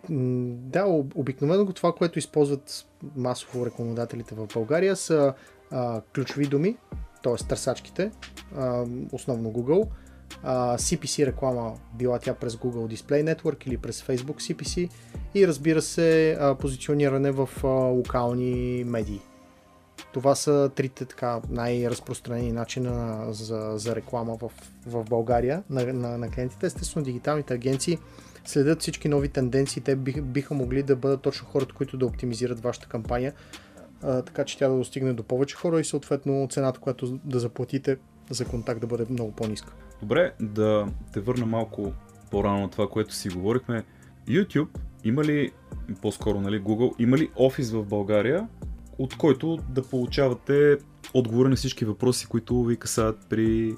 да, 0.70 0.86
обикновено 1.16 1.74
това, 1.74 1.94
което 1.94 2.20
използват 2.20 2.86
масово 3.16 3.66
рекламодателите 3.66 4.36
в 4.36 4.48
България 4.54 4.96
са 4.96 5.34
а, 5.72 6.02
ключови 6.16 6.48
думи, 6.48 6.78
т.е. 7.24 7.48
търсачките, 7.48 8.12
а, 8.58 8.86
основно 9.12 9.50
Google, 9.50 9.88
CPC 10.76 11.26
реклама, 11.26 11.74
била 11.94 12.20
тя 12.20 12.34
през 12.34 12.56
Google 12.56 12.96
Display 12.96 13.36
Network 13.36 13.68
или 13.68 13.78
през 13.78 14.04
Facebook 14.04 14.36
CPC 14.36 14.90
и 15.36 15.48
разбира 15.48 15.82
се 15.82 16.38
позициониране 16.60 17.32
в 17.32 17.50
локални 17.94 18.84
медии. 18.84 19.22
Това 20.16 20.36
са 20.36 20.72
трите 20.76 21.06
така 21.06 21.42
най-разпространени 21.50 22.52
начина 22.52 23.26
за, 23.34 23.74
за 23.76 23.96
реклама 23.96 24.38
в, 24.42 24.52
в 24.88 25.06
България 25.10 25.64
на, 25.70 25.94
на, 25.94 26.18
на 26.18 26.30
клиентите. 26.30 26.66
Естествено, 26.66 27.06
дигиталните 27.06 27.54
агенции 27.54 27.98
следят 28.46 28.82
всички 28.82 29.10
нови 29.10 29.30
тенденции. 29.30 29.82
Те 29.82 29.96
бих, 29.96 30.22
биха 30.22 30.54
могли 30.54 30.84
да 30.84 30.96
бъдат 30.96 31.22
точно 31.22 31.48
хората, 31.48 31.74
които 31.76 31.98
да 31.98 32.06
оптимизират 32.06 32.60
вашата 32.60 32.88
кампания, 32.88 33.34
а, 34.04 34.22
така 34.22 34.46
че 34.46 34.58
тя 34.58 34.70
да 34.70 34.76
достигне 34.76 35.14
до 35.14 35.24
повече 35.24 35.56
хора 35.56 35.80
и 35.80 35.84
съответно 35.84 36.48
цената, 36.52 36.80
която 36.80 37.20
да 37.24 37.40
заплатите 37.40 37.98
за 38.30 38.46
контакт 38.46 38.82
да 38.82 38.88
бъде 38.88 39.06
много 39.10 39.32
по-ниска. 39.32 39.74
Добре, 40.02 40.34
да 40.40 40.88
те 41.14 41.20
върна 41.20 41.46
малко 41.46 41.94
по-рано 42.32 42.62
на 42.62 42.70
това, 42.70 42.88
което 42.88 43.14
си 43.14 43.30
говорихме. 43.30 43.84
YouTube 44.28 44.70
има 45.04 45.24
ли, 45.24 45.52
по-скоро 46.02 46.42
нали, 46.42 46.62
Google, 46.62 46.94
има 47.00 47.18
ли 47.18 47.30
офис 47.36 47.72
в 47.72 47.84
България, 47.84 48.48
от 48.98 49.18
който 49.18 49.58
да 49.70 49.84
получавате 49.84 50.78
отговори 51.14 51.50
на 51.50 51.56
всички 51.56 51.86
въпроси, 51.86 52.28
които 52.28 52.64
ви 52.64 52.78
касаят 52.78 53.18
при 53.30 53.76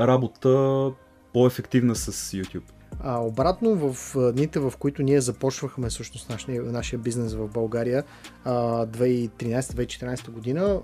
работа 0.00 0.90
по-ефективна 1.32 1.96
с 1.96 2.12
YouTube? 2.12 2.62
А 3.00 3.18
обратно 3.18 3.74
в 3.74 4.16
дните, 4.32 4.58
в 4.58 4.72
които 4.78 5.02
ние 5.02 5.20
започвахме 5.20 5.88
всъщност 5.88 6.30
нашия, 6.30 6.62
нашия 6.62 6.98
бизнес 6.98 7.34
в 7.34 7.48
България 7.48 8.04
2013-2014 8.46 10.30
година, 10.30 10.80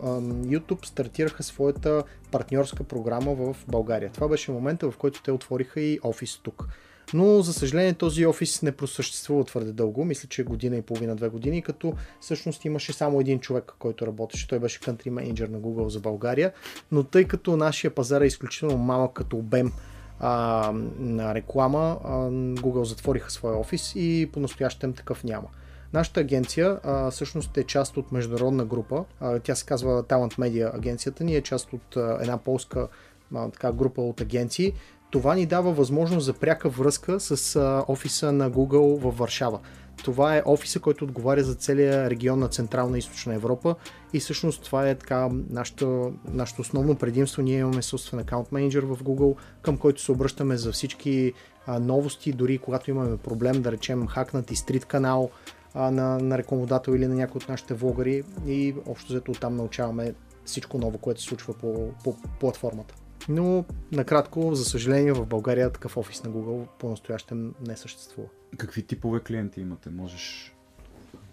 YouTube 0.47 0.87
стартираха 0.87 1.43
своята 1.43 2.03
партньорска 2.31 2.85
програма 2.85 3.35
в 3.35 3.57
България. 3.69 4.11
Това 4.13 4.29
беше 4.29 4.53
момента, 4.53 4.91
в 4.91 4.97
който 4.97 5.23
те 5.23 5.33
отвориха 5.33 5.81
и 5.81 5.99
офис 6.03 6.41
тук. 6.43 6.69
Но, 7.15 7.43
за 7.43 7.53
съжаление, 7.53 7.95
този 7.95 8.27
офис 8.27 8.63
не 8.63 8.73
просъществува 8.73 9.45
твърде 9.45 9.73
дълго. 9.73 10.05
Мисля, 10.05 10.29
че 10.29 10.45
година 10.45 10.77
и 10.77 10.83
половина, 10.83 11.17
две 11.17 11.29
години, 11.29 11.63
като 11.63 11.95
всъщност 12.21 12.65
имаше 12.65 12.93
само 12.93 13.21
един 13.21 13.41
човек, 13.41 13.73
който 13.79 14.07
работеше. 14.07 14.49
Той 14.49 14.59
беше 14.59 14.81
country 14.81 15.11
менеджер 15.11 15.49
на 15.49 15.59
Google 15.59 15.89
за 15.89 16.01
България. 16.01 16.53
Но 16.93 17.03
тъй 17.05 17.25
като 17.25 17.57
нашия 17.57 17.95
пазар 17.95 18.21
е 18.21 18.27
изключително 18.27 18.79
малък 18.79 19.13
като 19.13 19.37
обем 19.37 19.73
а, 20.21 20.73
на 20.99 21.35
реклама, 21.35 21.99
а, 22.05 22.11
Google 22.31 22.83
затвориха 22.83 23.31
своя 23.31 23.59
офис 23.59 23.93
и 23.97 24.31
по-настоящем 24.33 24.93
такъв 24.93 25.25
няма. 25.25 25.49
Нашата 25.93 26.21
агенция 26.21 26.81
а, 26.85 27.11
всъщност 27.11 27.57
е 27.57 27.65
част 27.65 27.97
от 27.97 28.13
международна 28.13 28.65
група. 28.65 29.05
А, 29.21 29.39
тя 29.39 29.55
се 29.55 29.67
казва 29.67 30.05
Talent 30.05 30.39
Media 30.39 30.77
агенцията 30.77 31.25
ни, 31.25 31.37
е 31.37 31.43
част 31.43 31.73
от 31.73 31.97
а, 31.97 32.19
една 32.21 32.37
полска 32.39 32.89
а, 33.35 33.51
така, 33.51 33.73
група 33.73 34.03
от 34.03 34.21
агенции. 34.21 34.73
Това 35.11 35.35
ни 35.35 35.47
дава 35.47 35.73
възможност 35.73 36.27
за 36.27 36.33
пряка 36.33 36.69
връзка 36.69 37.21
с 37.21 37.61
офиса 37.89 38.33
на 38.33 38.51
Google 38.51 39.01
във 39.01 39.19
Варшава. 39.19 39.61
Това 40.05 40.37
е 40.37 40.43
офиса, 40.47 40.81
който 40.81 41.05
отговаря 41.05 41.45
за 41.45 41.55
целия 41.55 42.11
регион 42.11 42.39
на 42.39 42.49
Централна 42.49 42.97
и 42.97 42.99
Източна 42.99 43.35
Европа 43.35 43.75
и 44.13 44.21
всъщност 44.21 44.65
това 44.65 44.89
е 44.89 44.95
така 44.95 45.29
нашето, 45.51 46.13
нашето 46.25 46.61
основно 46.61 46.95
предимство. 46.95 47.43
Ние 47.43 47.59
имаме 47.59 47.83
собствен 47.83 48.21
аккаунт 48.21 48.53
менеджер 48.53 48.83
в 48.83 48.97
Google, 48.97 49.37
към 49.63 49.77
който 49.77 50.03
се 50.03 50.13
обръщаме 50.13 50.57
за 50.57 50.73
всички 50.73 51.33
а, 51.67 51.79
новости, 51.79 52.33
дори 52.33 52.59
когато 52.59 52.91
имаме 52.91 53.17
проблем, 53.17 53.63
да 53.63 53.73
речем 53.73 54.07
хакнат 54.07 54.51
и 54.51 54.57
стрит 54.57 54.85
канал 54.85 55.31
а, 55.75 55.91
на, 55.91 56.19
на 56.19 56.39
рекламодател 56.39 56.93
или 56.93 57.07
на 57.07 57.15
някой 57.15 57.39
от 57.39 57.49
нашите 57.49 57.75
влогари 57.75 58.23
и 58.47 58.75
общо 58.87 59.13
взето 59.13 59.31
оттам 59.31 59.57
научаваме 59.57 60.15
всичко 60.45 60.79
ново, 60.79 60.99
което 60.99 61.21
се 61.21 61.29
случва 61.29 61.55
по, 61.55 61.91
по 62.05 62.17
платформата. 62.41 62.95
Но, 63.29 63.65
накратко, 63.93 64.55
за 64.55 64.65
съжаление, 64.65 65.13
в 65.13 65.27
България 65.27 65.71
такъв 65.71 65.97
офис 65.97 66.25
на 66.25 66.31
Google 66.31 66.67
по-настоящем 66.79 67.55
не 67.67 67.77
съществува. 67.77 68.29
Какви 68.59 68.83
типове 68.83 69.21
клиенти 69.21 69.61
имате? 69.61 69.91
Можеш 69.91 70.55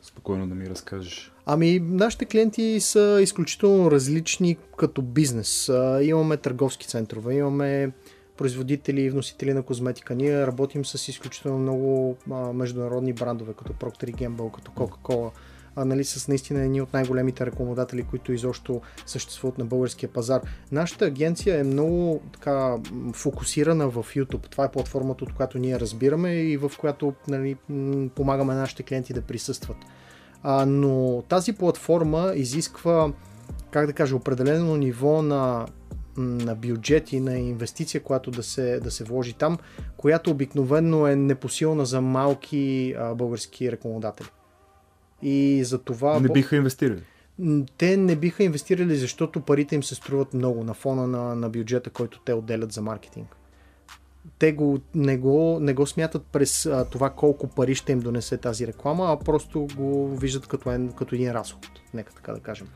спокойно 0.01 0.49
да 0.49 0.55
ми 0.55 0.69
разкажеш. 0.69 1.31
Ами, 1.45 1.79
нашите 1.79 2.25
клиенти 2.25 2.79
са 2.79 3.19
изключително 3.21 3.91
различни 3.91 4.57
като 4.77 5.01
бизнес. 5.01 5.71
Имаме 6.01 6.37
търговски 6.37 6.87
центрове, 6.87 7.35
имаме 7.35 7.91
производители 8.37 9.01
и 9.01 9.09
вносители 9.09 9.53
на 9.53 9.63
козметика. 9.63 10.15
Ние 10.15 10.47
работим 10.47 10.85
с 10.85 11.07
изключително 11.07 11.59
много 11.59 12.17
международни 12.53 13.13
брандове, 13.13 13.53
като 13.53 13.73
Procter 13.73 14.15
Gamble, 14.15 14.55
като 14.55 14.71
Coca-Cola, 14.71 15.31
а, 15.77 15.85
нали, 15.85 16.03
с 16.03 16.27
наистина 16.27 16.61
едни 16.61 16.81
от 16.81 16.93
най-големите 16.93 17.45
рекламодатели, 17.45 18.03
които 18.03 18.33
изобщо 18.33 18.81
съществуват 19.05 19.57
на 19.57 19.65
българския 19.65 20.09
пазар. 20.09 20.41
Нашата 20.71 21.05
агенция 21.05 21.59
е 21.59 21.63
много 21.63 22.21
така 22.33 22.77
фокусирана 23.13 23.89
в 23.89 24.05
YouTube. 24.15 24.49
Това 24.49 24.65
е 24.65 24.71
платформата, 24.71 25.23
от 25.23 25.33
която 25.33 25.57
ние 25.57 25.79
разбираме 25.79 26.33
и 26.33 26.57
в 26.57 26.71
която 26.79 27.13
нали, 27.27 27.55
помагаме 28.15 28.53
на 28.53 28.59
нашите 28.59 28.83
клиенти 28.83 29.13
да 29.13 29.21
присъстват. 29.21 29.77
А, 30.43 30.65
но 30.65 31.23
тази 31.29 31.53
платформа 31.53 32.31
изисква, 32.35 33.11
как 33.71 33.85
да 33.87 33.93
кажа, 33.93 34.15
определено 34.15 34.75
ниво 34.75 35.21
на 35.21 35.65
на 36.17 36.55
бюджет 36.55 37.13
и 37.13 37.19
на 37.19 37.37
инвестиция, 37.37 38.03
която 38.03 38.31
да 38.31 38.43
се, 38.43 38.79
да 38.79 38.91
се 38.91 39.03
вложи 39.03 39.33
там, 39.33 39.57
която 39.97 40.31
обикновенно 40.31 41.07
е 41.07 41.15
непосилна 41.15 41.85
за 41.85 42.01
малки 42.01 42.95
а, 42.99 43.15
български 43.15 43.71
рекламодатели. 43.71 44.27
И 45.21 45.63
за 45.63 45.77
това... 45.77 46.19
Не 46.19 46.29
биха 46.29 46.55
инвестирали. 46.55 47.01
Те 47.77 47.97
не 47.97 48.15
биха 48.15 48.43
инвестирали, 48.43 48.95
защото 48.95 49.41
парите 49.41 49.75
им 49.75 49.83
се 49.83 49.95
струват 49.95 50.33
много 50.33 50.63
на 50.63 50.73
фона 50.73 51.07
на, 51.07 51.35
на 51.35 51.49
бюджета, 51.49 51.89
който 51.89 52.19
те 52.19 52.33
отделят 52.33 52.71
за 52.71 52.81
маркетинг. 52.81 53.35
Те 54.39 54.51
го, 54.51 54.79
не, 54.95 55.17
го, 55.17 55.57
не 55.61 55.73
го 55.73 55.85
смятат 55.87 56.25
през 56.25 56.65
а, 56.65 56.85
това 56.85 57.09
колко 57.09 57.47
пари 57.47 57.75
ще 57.75 57.91
им 57.91 57.99
донесе 57.99 58.37
тази 58.37 58.67
реклама, 58.67 59.05
а 59.11 59.25
просто 59.25 59.67
го 59.75 60.17
виждат 60.17 60.47
като, 60.47 60.71
е, 60.71 60.89
като 60.97 61.15
един 61.15 61.31
разход. 61.31 61.67
Нека 61.93 62.13
така 62.13 62.33
да 62.33 62.39
кажем. 62.39 62.67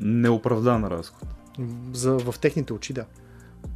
Неоправдан 0.00 0.84
разход. 0.84 1.28
За, 1.92 2.18
в 2.18 2.34
техните 2.40 2.72
очи, 2.72 2.92
да. 2.92 3.04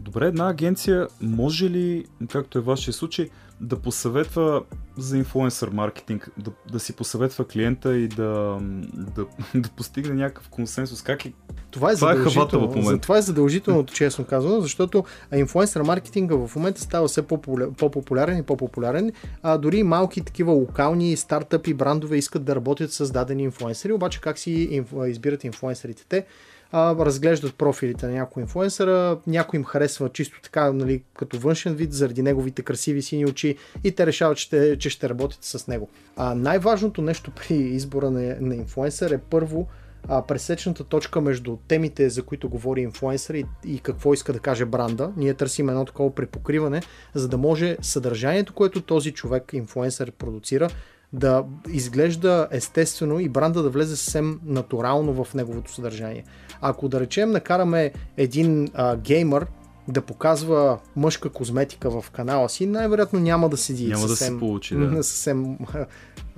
Добре, 0.00 0.26
една 0.26 0.48
агенция 0.48 1.08
може 1.20 1.70
ли, 1.70 2.04
както 2.28 2.58
е 2.58 2.60
вашия 2.60 2.94
случай, 2.94 3.28
да 3.60 3.76
посъветва 3.76 4.62
за 4.98 5.18
инфлуенсър 5.18 5.68
маркетинг, 5.68 6.30
да, 6.38 6.50
да 6.72 6.80
си 6.80 6.92
посъветва 6.92 7.44
клиента 7.44 7.96
и 7.96 8.08
да, 8.08 8.58
да, 8.94 9.26
да 9.60 9.68
постигне 9.68 10.14
някакъв 10.14 10.48
консенсус. 10.48 11.02
Как 11.02 11.26
е? 11.26 11.32
Това 11.70 11.92
е, 11.92 11.94
това 11.94 12.12
е 12.12 12.16
задължително. 12.16 12.70
в 12.70 12.76
момента. 12.76 13.02
Това 13.02 13.18
е 13.18 13.22
задължителното, 13.22 13.94
честно 13.94 14.24
казано, 14.24 14.60
защото 14.60 15.04
инфлуенсър 15.34 15.82
маркетинга 15.82 16.34
в 16.34 16.56
момента 16.56 16.80
става 16.80 17.08
все 17.08 17.22
по-популярен 17.22 18.38
и 18.38 18.42
по-популярен. 18.42 19.12
А 19.42 19.58
дори 19.58 19.82
малки 19.82 20.20
такива 20.20 20.52
локални 20.52 21.16
стартъпи, 21.16 21.74
брандове 21.74 22.16
искат 22.16 22.44
да 22.44 22.56
работят 22.56 22.92
с 22.92 23.10
дадени 23.10 23.42
инфлуенсъри, 23.42 23.92
обаче 23.92 24.20
как 24.20 24.38
си 24.38 24.84
избират 25.06 25.44
инфлуенсърите 25.44 26.04
те? 26.08 26.26
А, 26.72 26.94
разглеждат 26.94 27.54
профилите 27.54 28.06
на 28.06 28.12
някой 28.12 28.42
инфлуенсъра, 28.42 29.18
някой 29.26 29.58
им 29.58 29.64
харесва 29.64 30.08
чисто 30.08 30.40
така, 30.42 30.72
нали, 30.72 31.02
като 31.16 31.38
външен 31.38 31.74
вид, 31.74 31.92
заради 31.92 32.22
неговите 32.22 32.62
красиви 32.62 33.02
сини 33.02 33.26
очи 33.26 33.56
и 33.84 33.92
те 33.92 34.06
решават, 34.06 34.38
че, 34.38 34.44
ще, 34.44 34.78
че 34.78 34.90
ще 34.90 35.08
работят 35.08 35.44
с 35.44 35.66
него. 35.66 35.88
А, 36.16 36.34
най-важното 36.34 37.02
нещо 37.02 37.30
при 37.36 37.54
избора 37.54 38.10
на, 38.10 38.36
на 38.40 38.54
инфлуенсър 38.54 39.10
е 39.10 39.18
първо 39.18 39.68
а, 40.08 40.22
пресечната 40.22 40.84
точка 40.84 41.20
между 41.20 41.56
темите, 41.68 42.10
за 42.10 42.22
които 42.22 42.48
говори 42.48 42.80
инфлуенсър 42.80 43.34
и, 43.34 43.44
и 43.64 43.78
какво 43.78 44.14
иска 44.14 44.32
да 44.32 44.38
каже 44.38 44.64
бранда. 44.64 45.12
Ние 45.16 45.34
търсим 45.34 45.68
едно 45.68 45.84
такова 45.84 46.14
препокриване, 46.14 46.82
за 47.14 47.28
да 47.28 47.38
може 47.38 47.76
съдържанието, 47.82 48.52
което 48.52 48.80
този 48.80 49.12
човек, 49.12 49.50
инфлуенсър, 49.52 50.10
продуцира, 50.10 50.70
да 51.12 51.44
изглежда 51.68 52.48
естествено 52.50 53.20
и 53.20 53.28
бранда 53.28 53.62
да 53.62 53.70
влезе 53.70 53.96
съвсем 53.96 54.40
натурално 54.44 55.24
в 55.24 55.34
неговото 55.34 55.72
съдържание. 55.72 56.24
Ако 56.60 56.88
да 56.88 57.00
речем 57.00 57.30
накараме 57.30 57.92
един 58.16 58.68
а, 58.74 58.96
геймър 58.96 59.46
да 59.88 60.02
показва 60.02 60.78
мъжка 60.96 61.30
козметика 61.30 62.00
в 62.00 62.10
канала 62.10 62.48
си, 62.48 62.66
най-вероятно 62.66 63.20
няма 63.20 63.48
да 63.48 63.56
седи 63.56 63.86
няма 63.86 64.08
съвсем, 64.08 64.28
да 64.28 64.34
се 64.34 64.38
получи, 64.38 64.74
да. 64.76 65.04
съвсем 65.04 65.58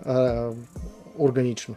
а, 0.04 0.48
органично. 1.18 1.74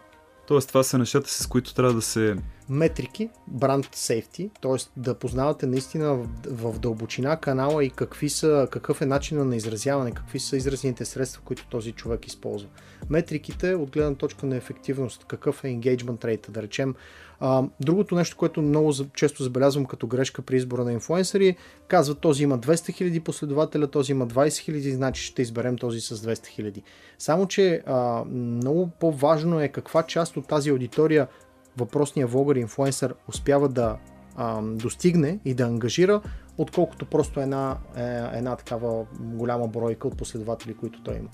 Тоест 0.47 0.67
това 0.67 0.84
са 0.84 0.97
нещата, 0.97 1.29
с 1.29 1.47
които 1.47 1.73
трябва 1.73 1.93
да 1.93 2.01
се... 2.01 2.36
Метрики, 2.69 3.30
бранд 3.47 3.89
сейфти, 3.91 4.49
т.е. 4.62 4.99
да 4.99 5.13
познавате 5.13 5.65
наистина 5.65 6.15
в, 6.15 6.28
в 6.45 6.80
дълбочина 6.80 7.38
канала 7.38 7.86
и 7.86 7.89
какви 7.89 8.30
са, 8.30 8.67
какъв 8.71 9.01
е 9.01 9.06
начина 9.06 9.45
на 9.45 9.56
изразяване, 9.56 10.12
какви 10.12 10.39
са 10.39 10.58
изразните 10.58 11.06
средства, 11.06 11.41
които 11.45 11.67
този 11.67 11.91
човек 11.91 12.28
използва. 12.28 12.69
Метриките 13.10 13.75
от 13.75 13.91
гледна 13.91 14.15
точка 14.15 14.45
на 14.45 14.56
ефективност, 14.56 15.25
какъв 15.28 15.63
е 15.63 15.67
engagement 15.67 16.25
rate, 16.25 16.49
да 16.49 16.62
речем 16.62 16.95
а, 17.39 17.63
другото 17.80 18.15
нещо, 18.15 18.38
което 18.38 18.62
много 18.62 18.93
често 19.13 19.43
забелязвам 19.43 19.86
като 19.86 20.08
грешка 20.08 20.41
при 20.41 20.56
избора 20.56 20.84
на 20.84 20.93
инфлуенсъри, 20.93 21.56
казват 21.88 22.19
този 22.19 22.43
има 22.43 22.60
200 22.60 22.73
000 22.73 23.23
последователя, 23.23 23.88
този 23.88 24.12
има 24.12 24.28
20 24.28 24.47
000, 24.47 24.95
значи 24.95 25.23
ще 25.23 25.41
изберем 25.41 25.78
този 25.78 26.01
с 26.01 26.15
200 26.15 26.62
000. 26.62 26.82
Само, 27.19 27.47
че 27.47 27.84
а, 27.86 28.23
много 28.25 28.89
по-важно 28.99 29.62
е 29.62 29.67
каква 29.67 30.04
част 30.04 30.38
от 30.38 30.47
тази 30.47 30.69
аудитория 30.69 31.28
въпросния 31.77 32.27
влогър 32.27 32.55
инфлуенсър 32.55 33.15
успява 33.27 33.69
да 33.69 33.97
а, 34.35 34.61
достигне 34.61 35.39
и 35.45 35.53
да 35.53 35.63
ангажира, 35.63 36.21
отколкото 36.57 37.05
просто 37.05 37.39
една, 37.39 37.77
е, 37.97 38.38
една 38.38 38.55
такава 38.55 39.05
голяма 39.19 39.67
бройка 39.67 40.07
от 40.07 40.17
последователи, 40.17 40.73
които 40.73 41.03
той 41.03 41.15
има. 41.15 41.29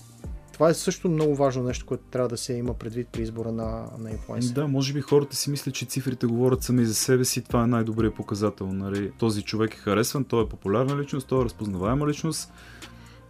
Това 0.52 0.70
е 0.70 0.74
също 0.74 1.08
много 1.08 1.34
важно 1.34 1.62
нещо, 1.62 1.86
което 1.86 2.04
трябва 2.04 2.28
да 2.28 2.36
се 2.36 2.54
има 2.54 2.74
предвид 2.74 3.08
при 3.12 3.22
избора 3.22 3.52
на, 3.52 3.86
на 3.98 4.10
инфлуенсър. 4.10 4.54
Да, 4.54 4.68
може 4.68 4.92
би 4.92 5.00
хората 5.00 5.36
си 5.36 5.50
мислят, 5.50 5.74
че 5.74 5.86
цифрите 5.86 6.26
говорят 6.26 6.62
сами 6.62 6.84
за 6.84 6.94
себе 6.94 7.24
си. 7.24 7.42
Това 7.42 7.62
е 7.62 7.66
най-добрият 7.66 8.14
показател. 8.14 8.66
Нали? 8.66 9.12
Този 9.18 9.42
човек 9.42 9.74
е 9.74 9.76
харесван, 9.76 10.24
той 10.24 10.44
е 10.44 10.48
популярна 10.48 11.00
личност, 11.02 11.28
той 11.28 11.42
е 11.42 11.44
разпознаваема 11.44 12.06
личност 12.08 12.52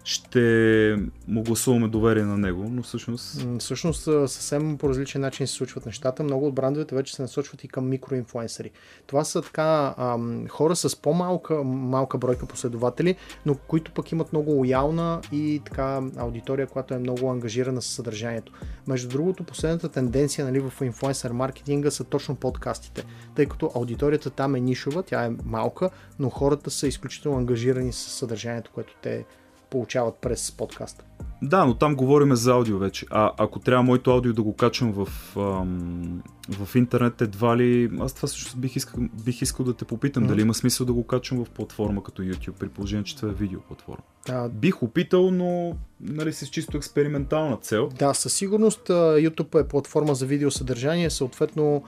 ще 0.05 0.97
му 1.29 1.43
гласуваме 1.43 1.89
доверие 1.89 2.23
на 2.23 2.39
него, 2.39 2.67
но 2.71 2.83
всъщност... 2.83 3.47
Всъщност 3.59 4.03
съвсем 4.03 4.79
по 4.79 4.89
различен 4.89 5.21
начин 5.21 5.47
се 5.47 5.55
случват 5.55 5.87
нещата. 5.87 6.23
Много 6.23 6.47
от 6.47 6.55
брандовете 6.55 6.95
вече 6.95 7.15
се 7.15 7.23
насочват 7.23 7.65
и 7.65 7.69
към 7.69 7.89
микроинфлуенсъри. 7.89 8.71
Това 9.07 9.25
са 9.25 9.43
така 9.43 9.95
ам, 9.99 10.49
хора 10.49 10.77
с 10.77 10.97
по-малка 10.97 11.63
малка 11.65 12.19
бройка 12.19 12.47
последователи, 12.47 13.17
но 13.47 13.55
които 13.55 13.93
пък 13.93 14.13
имат 14.13 14.33
много 14.33 14.51
лоялна 14.51 15.21
и 15.33 15.63
така 15.65 16.03
аудитория, 16.17 16.67
която 16.67 16.95
е 16.95 16.99
много 16.99 17.31
ангажирана 17.31 17.83
с 17.83 17.87
съдържанието. 17.87 18.53
Между 18.87 19.09
другото, 19.09 19.45
последната 19.45 19.89
тенденция 19.89 20.45
нали, 20.45 20.61
в 20.61 20.73
инфлуенсър 20.85 21.31
маркетинга 21.31 21.91
са 21.91 22.05
точно 22.05 22.37
подкастите, 22.37 23.05
тъй 23.35 23.47
като 23.47 23.71
аудиторията 23.75 24.31
там 24.31 24.55
е 24.55 24.61
нишова, 24.61 25.03
тя 25.03 25.25
е 25.25 25.31
малка, 25.45 25.91
но 26.19 26.31
хората 26.31 26.71
са 26.71 26.87
изключително 26.87 27.39
ангажирани 27.39 27.93
с 27.93 27.99
съдържанието, 27.99 28.71
което 28.75 28.95
те 29.03 29.25
получават 29.73 30.15
през 30.21 30.53
подкаста. 30.53 31.05
Да, 31.43 31.65
но 31.65 31.75
там 31.75 31.97
говориме 31.97 32.37
за 32.37 32.53
аудио 32.53 32.79
вече. 32.79 33.07
А 33.11 33.33
ако 33.39 33.59
трябва 33.59 33.83
моето 33.83 34.11
аудио 34.11 34.33
да 34.33 34.43
го 34.43 34.57
качвам 34.57 34.93
в, 34.93 35.09
ам, 35.37 36.23
в 36.51 36.77
интернет, 36.77 37.21
едва 37.21 37.57
ли... 37.57 37.91
Аз 38.01 38.15
това 38.15 38.29
също 38.29 38.57
бих 38.57 38.77
искал, 38.77 39.05
бих 39.25 39.43
искал 39.43 39.67
да 39.67 39.75
те 39.75 39.85
попитам, 39.85 40.25
mm-hmm. 40.25 40.29
дали 40.29 40.41
има 40.41 40.55
смисъл 40.55 40.87
да 40.87 40.93
го 40.93 41.07
качвам 41.07 41.45
в 41.45 41.51
платформа 41.51 42.03
като 42.03 42.23
YouTube, 42.23 42.53
при 42.53 42.69
положение, 42.69 43.05
че 43.05 43.17
това 43.17 43.29
е 43.29 43.35
видео 43.35 43.61
платформа. 43.61 44.03
А... 44.29 44.49
Бих 44.49 44.83
опитал, 44.83 45.31
но 45.31 45.77
нали, 46.01 46.33
с 46.33 46.47
чисто 46.47 46.77
експериментална 46.77 47.57
цел. 47.57 47.89
Да, 47.99 48.15
със 48.15 48.35
сигурност 48.35 48.89
YouTube 48.89 49.61
е 49.61 49.69
платформа 49.69 50.15
за 50.15 50.27
видеосъдържание, 50.27 51.11
съответно 51.11 51.83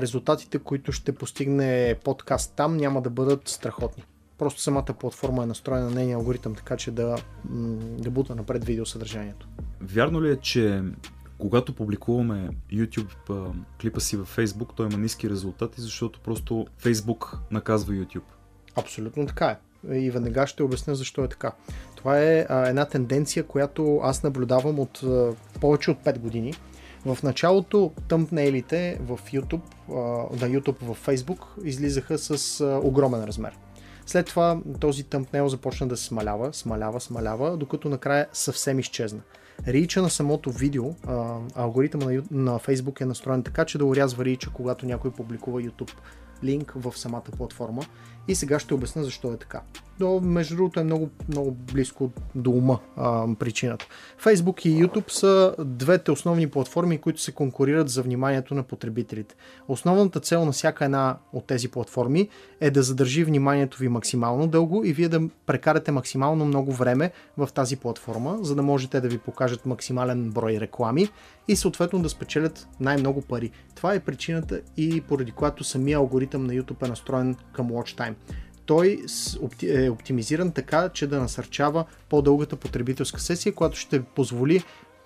резултатите, 0.00 0.58
които 0.58 0.92
ще 0.92 1.12
постигне 1.12 1.96
подкаст 2.04 2.52
там, 2.56 2.76
няма 2.76 3.02
да 3.02 3.10
бъдат 3.10 3.48
страхотни. 3.48 4.04
Просто 4.38 4.60
самата 4.60 4.94
платформа 5.00 5.42
е 5.42 5.46
настроена 5.46 5.84
на 5.84 5.94
нейния 5.94 6.16
алгоритъм, 6.16 6.54
така 6.54 6.76
че 6.76 6.90
да, 6.90 7.16
да 7.98 8.10
бута 8.10 8.34
напред 8.34 8.64
видеосъдържанието. 8.64 9.48
Вярно 9.80 10.22
ли 10.22 10.30
е, 10.30 10.36
че 10.36 10.82
когато 11.38 11.74
публикуваме 11.74 12.48
YouTube 12.72 13.54
клипа 13.80 14.00
си 14.00 14.16
във 14.16 14.36
Facebook, 14.36 14.68
той 14.76 14.86
има 14.86 14.98
ниски 14.98 15.30
резултати, 15.30 15.80
защото 15.80 16.20
просто 16.20 16.66
Facebook 16.82 17.36
наказва 17.50 17.92
YouTube? 17.92 18.22
Абсолютно 18.76 19.26
така 19.26 19.46
е. 19.46 19.58
И 19.98 20.10
веднага 20.10 20.46
ще 20.46 20.62
обясня 20.62 20.94
защо 20.94 21.24
е 21.24 21.28
така. 21.28 21.52
Това 21.96 22.20
е 22.20 22.46
а, 22.48 22.68
една 22.68 22.84
тенденция, 22.84 23.46
която 23.46 24.00
аз 24.02 24.22
наблюдавам 24.22 24.78
от 24.78 25.02
а, 25.02 25.34
повече 25.60 25.90
от 25.90 25.98
5 26.04 26.18
години. 26.18 26.54
В 27.06 27.18
началото 27.22 27.92
тъмпнейлите 28.08 28.98
в 29.00 29.18
YouTube, 29.32 29.60
на 30.40 30.48
YouTube 30.48 30.94
в 30.94 31.06
Facebook 31.06 31.64
излизаха 31.64 32.18
с 32.18 32.64
огромен 32.82 33.24
размер. 33.24 33.58
След 34.06 34.26
това 34.26 34.60
този 34.80 35.04
тъмпнел 35.04 35.48
започна 35.48 35.88
да 35.88 35.96
се 35.96 36.04
смалява, 36.04 36.52
смалява, 36.52 37.00
смалява, 37.00 37.56
докато 37.56 37.88
накрая 37.88 38.26
съвсем 38.32 38.78
изчезна. 38.78 39.20
Рича 39.66 40.02
на 40.02 40.10
самото 40.10 40.50
видео, 40.50 40.84
алгоритъма 41.54 42.04
на, 42.04 42.22
на 42.30 42.58
Facebook 42.58 43.00
е 43.00 43.04
настроен 43.04 43.42
така, 43.42 43.64
че 43.64 43.78
да 43.78 43.84
урязва 43.84 44.24
рича, 44.24 44.50
когато 44.54 44.86
някой 44.86 45.10
публикува 45.10 45.62
YouTube 45.62 45.92
линк 46.44 46.72
в 46.76 46.98
самата 46.98 47.22
платформа. 47.36 47.82
И 48.28 48.34
сега 48.34 48.58
ще 48.58 48.74
обясня 48.74 49.04
защо 49.04 49.32
е 49.32 49.36
така. 49.36 49.60
Но 50.00 50.20
между 50.20 50.56
другото 50.56 50.80
е 50.80 50.84
много, 50.84 51.10
много 51.28 51.50
близко 51.50 52.10
до 52.34 52.50
ума 52.50 52.78
а, 52.96 53.26
причината. 53.38 53.86
Facebook 54.24 54.66
и 54.66 54.84
YouTube 54.84 55.10
са 55.10 55.54
двете 55.58 56.10
основни 56.10 56.50
платформи, 56.50 56.98
които 56.98 57.20
се 57.20 57.32
конкурират 57.32 57.88
за 57.88 58.02
вниманието 58.02 58.54
на 58.54 58.62
потребителите. 58.62 59.34
Основната 59.68 60.20
цел 60.20 60.44
на 60.44 60.52
всяка 60.52 60.84
една 60.84 61.16
от 61.32 61.46
тези 61.46 61.68
платформи 61.68 62.28
е 62.60 62.70
да 62.70 62.82
задържи 62.82 63.24
вниманието 63.24 63.78
ви 63.78 63.88
максимално 63.88 64.46
дълго 64.46 64.84
и 64.84 64.92
вие 64.92 65.08
да 65.08 65.28
прекарате 65.46 65.92
максимално 65.92 66.44
много 66.44 66.72
време 66.72 67.10
в 67.36 67.48
тази 67.54 67.76
платформа, 67.76 68.38
за 68.42 68.54
да 68.54 68.62
можете 68.62 69.00
да 69.00 69.08
ви 69.08 69.18
покажат 69.18 69.66
максимален 69.66 70.30
брой 70.30 70.60
реклами 70.60 71.08
и 71.48 71.56
съответно 71.56 72.02
да 72.02 72.08
спечелят 72.08 72.68
най-много 72.80 73.22
пари. 73.22 73.50
Това 73.74 73.94
е 73.94 74.00
причината 74.00 74.60
и 74.76 75.00
поради 75.00 75.32
която 75.32 75.64
самия 75.64 75.98
алгоритъм 75.98 76.44
на 76.46 76.52
YouTube 76.52 76.84
е 76.84 76.88
настроен 76.88 77.36
към 77.52 77.70
Watch 77.70 77.98
Time 77.98 78.13
той 78.66 79.04
е 79.62 79.90
оптимизиран 79.90 80.50
така, 80.50 80.88
че 80.88 81.06
да 81.06 81.20
насърчава 81.20 81.84
по-дългата 82.08 82.56
потребителска 82.56 83.20
сесия, 83.20 83.54
която 83.54 83.78
ще 83.78 84.02
позволи 84.02 84.64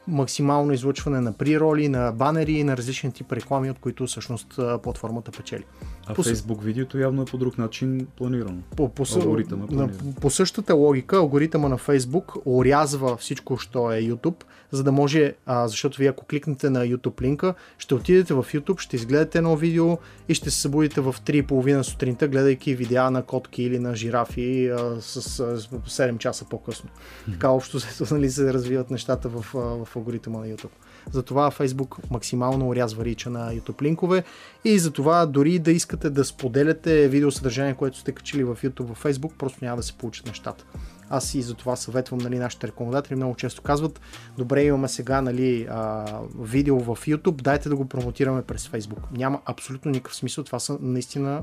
максимално 0.08 0.72
излъчване 0.72 1.20
на 1.20 1.32
прироли, 1.32 1.88
на 1.88 2.12
банери 2.12 2.52
и 2.52 2.64
на 2.64 2.76
различни 2.76 3.12
тип 3.12 3.32
реклами, 3.32 3.70
от 3.70 3.78
които 3.78 4.06
всъщност 4.06 4.60
платформата 4.82 5.30
печели. 5.30 5.64
А 6.06 6.14
по, 6.14 6.24
Facebook 6.24 6.62
видеото 6.62 6.98
явно 6.98 7.22
е 7.22 7.24
по 7.24 7.38
друг 7.38 7.58
начин 7.58 8.06
планирано. 8.16 8.58
По, 8.76 8.88
по, 8.88 9.04
алгоритъма 9.16 9.66
е 9.72 9.74
на, 9.74 9.90
по 10.20 10.30
същата 10.30 10.74
логика, 10.74 11.16
алгоритъма 11.16 11.68
на 11.68 11.78
Facebook 11.78 12.42
орязва 12.44 13.16
всичко, 13.16 13.56
що 13.56 13.92
е 13.92 14.02
YouTube, 14.02 14.44
за 14.72 14.84
да 14.84 14.92
може, 14.92 15.34
а, 15.46 15.68
защото 15.68 15.98
вие 15.98 16.08
ако 16.08 16.24
кликнете 16.24 16.70
на 16.70 16.86
YouTube 16.86 17.22
линка, 17.22 17.54
ще 17.78 17.94
отидете 17.94 18.34
в 18.34 18.46
YouTube, 18.54 18.80
ще 18.80 18.96
изгледате 18.96 19.38
едно 19.38 19.56
видео 19.56 19.98
и 20.28 20.34
ще 20.34 20.50
се 20.50 20.60
събудите 20.60 21.00
в 21.00 21.16
3.30 21.26 21.82
сутринта, 21.82 22.28
гледайки 22.28 22.74
видеа 22.74 23.10
на 23.10 23.22
котки 23.22 23.62
или 23.62 23.78
на 23.78 23.96
жирафи 23.96 24.68
а, 24.68 25.00
с, 25.00 25.22
с 25.22 25.68
7 25.68 26.18
часа 26.18 26.44
по-късно. 26.50 26.90
Така 27.32 27.48
общо 27.48 27.78
нали, 28.10 28.30
се 28.30 28.52
развиват 28.52 28.90
нещата 28.90 29.28
в, 29.28 29.44
в 29.84 29.96
алгоритъма 29.96 30.38
на 30.38 30.46
YouTube. 30.46 30.70
Затова 31.12 31.50
Facebook 31.50 32.10
максимално 32.10 32.68
урязва 32.68 33.04
рича 33.04 33.30
на 33.30 33.54
YouTube 33.54 33.82
линкове 33.82 34.24
и 34.64 34.78
затова 34.78 35.26
дори 35.26 35.58
да 35.58 35.72
искате 35.72 36.10
да 36.10 36.24
споделяте 36.24 37.08
видеосъдържание, 37.08 37.74
което 37.74 37.98
сте 37.98 38.12
качили 38.12 38.44
в 38.44 38.56
YouTube 38.64 38.94
в 38.94 39.04
Facebook, 39.04 39.32
просто 39.38 39.58
няма 39.64 39.76
да 39.76 39.82
се 39.82 39.92
получат 39.92 40.26
нещата. 40.26 40.64
Аз 41.10 41.34
и 41.34 41.42
за 41.42 41.54
това 41.54 41.76
съветвам 41.76 42.18
нали, 42.18 42.38
нашите 42.38 42.66
рекламодатели. 42.66 43.16
Много 43.16 43.34
често 43.34 43.62
казват, 43.62 44.00
добре, 44.38 44.64
имаме 44.64 44.88
сега 44.88 45.22
нали, 45.22 45.66
а, 45.70 46.06
видео 46.38 46.78
в 46.78 47.06
YouTube, 47.06 47.42
дайте 47.42 47.68
да 47.68 47.76
го 47.76 47.88
промотираме 47.88 48.42
през 48.42 48.68
Facebook. 48.68 49.02
Няма 49.12 49.40
абсолютно 49.44 49.90
никакъв 49.90 50.16
смисъл. 50.16 50.44
Това 50.44 50.58
са 50.58 50.78
наистина 50.80 51.42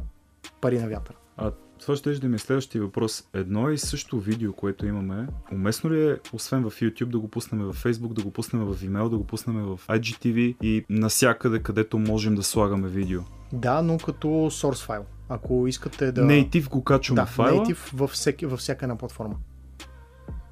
пари 0.62 0.80
на 0.80 0.88
вятъра. 0.88 1.16
А 1.38 1.52
това 1.80 1.96
ще 1.96 2.14
да 2.14 2.28
ми 2.28 2.36
е 2.36 2.40
следващия 2.40 2.82
въпрос. 2.82 3.24
Едно 3.34 3.70
и 3.70 3.78
също 3.78 4.20
видео, 4.20 4.54
което 4.54 4.86
имаме, 4.86 5.28
уместно 5.52 5.92
ли 5.92 6.10
е, 6.10 6.18
освен 6.34 6.70
в 6.70 6.72
YouTube, 6.72 7.06
да 7.06 7.20
го 7.20 7.28
пуснем 7.28 7.62
в 7.62 7.84
Facebook, 7.84 8.14
да 8.14 8.24
го 8.24 8.32
пуснем 8.32 8.66
в 8.66 8.76
email, 8.76 9.10
да 9.10 9.18
го 9.18 9.28
пуснем 9.28 9.56
в 9.56 9.80
IGTV 9.88 10.56
и 10.62 10.86
насякъде, 10.90 11.60
където 11.60 12.00
можем 12.00 12.36
да 12.36 12.44
слагаме 12.44 12.88
видео? 12.88 13.22
Да, 13.54 13.82
но 13.82 13.98
като 13.98 14.28
source 14.28 14.86
файл. 14.86 15.06
Ако 15.30 15.68
искате 15.68 16.12
да... 16.12 16.22
Native 16.22 16.70
го 16.70 16.84
качваме 16.84 17.22
да, 17.22 17.26
файла? 17.26 17.66
Native 17.66 17.94
във, 17.94 18.12
всеки, 18.12 18.46
във 18.46 18.60
всяка 18.60 18.86
една 18.86 18.98
платформа 18.98 19.36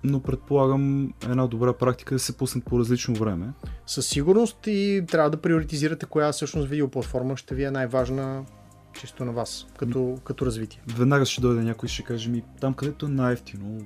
но 0.04 0.20
предполагам 0.20 1.13
една 1.24 1.48
добра 1.48 1.74
практика 1.74 2.16
да 2.16 2.20
се 2.20 2.38
пуснат 2.38 2.66
по 2.66 2.80
различно 2.80 3.16
време. 3.16 3.54
Със 3.88 4.08
сигурност 4.08 4.58
и 4.68 5.04
трябва 5.08 5.30
да 5.30 5.38
приоритизирате 5.38 6.06
коя 6.06 6.32
всъщност 6.32 6.70
видеоплатформа 6.70 7.38
ще 7.38 7.56
ви 7.56 7.63
е 7.63 7.72
най-важна 7.72 8.46
чисто 8.94 9.26
на 9.26 9.32
вас, 9.32 9.66
като, 9.78 10.18
като 10.24 10.46
развитие. 10.46 10.82
Веднага 10.98 11.26
ще 11.26 11.42
дойде 11.42 11.63
някой 11.63 11.88
и 11.88 11.89
ще 11.89 12.04
каже 12.04 12.30
ми 12.30 12.44
там 12.62 12.74
където 12.74 13.06
е 13.06 13.10
най-ефтино. 13.10 13.80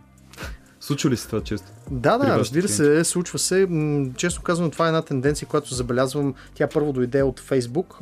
Случва 0.79 1.09
ли 1.09 1.17
се 1.17 1.27
това 1.27 1.41
често? 1.41 1.67
Да, 1.91 2.17
да, 2.17 2.39
разбира 2.39 2.67
се, 2.67 3.03
случва 3.03 3.39
се. 3.39 3.67
Често 4.15 4.41
казвам, 4.41 4.71
това 4.71 4.85
е 4.85 4.87
една 4.87 5.01
тенденция, 5.01 5.47
която 5.47 5.73
забелязвам. 5.73 6.33
Тя 6.53 6.67
първо 6.67 6.93
дойде 6.93 7.23
от 7.23 7.41
Facebook. 7.41 7.99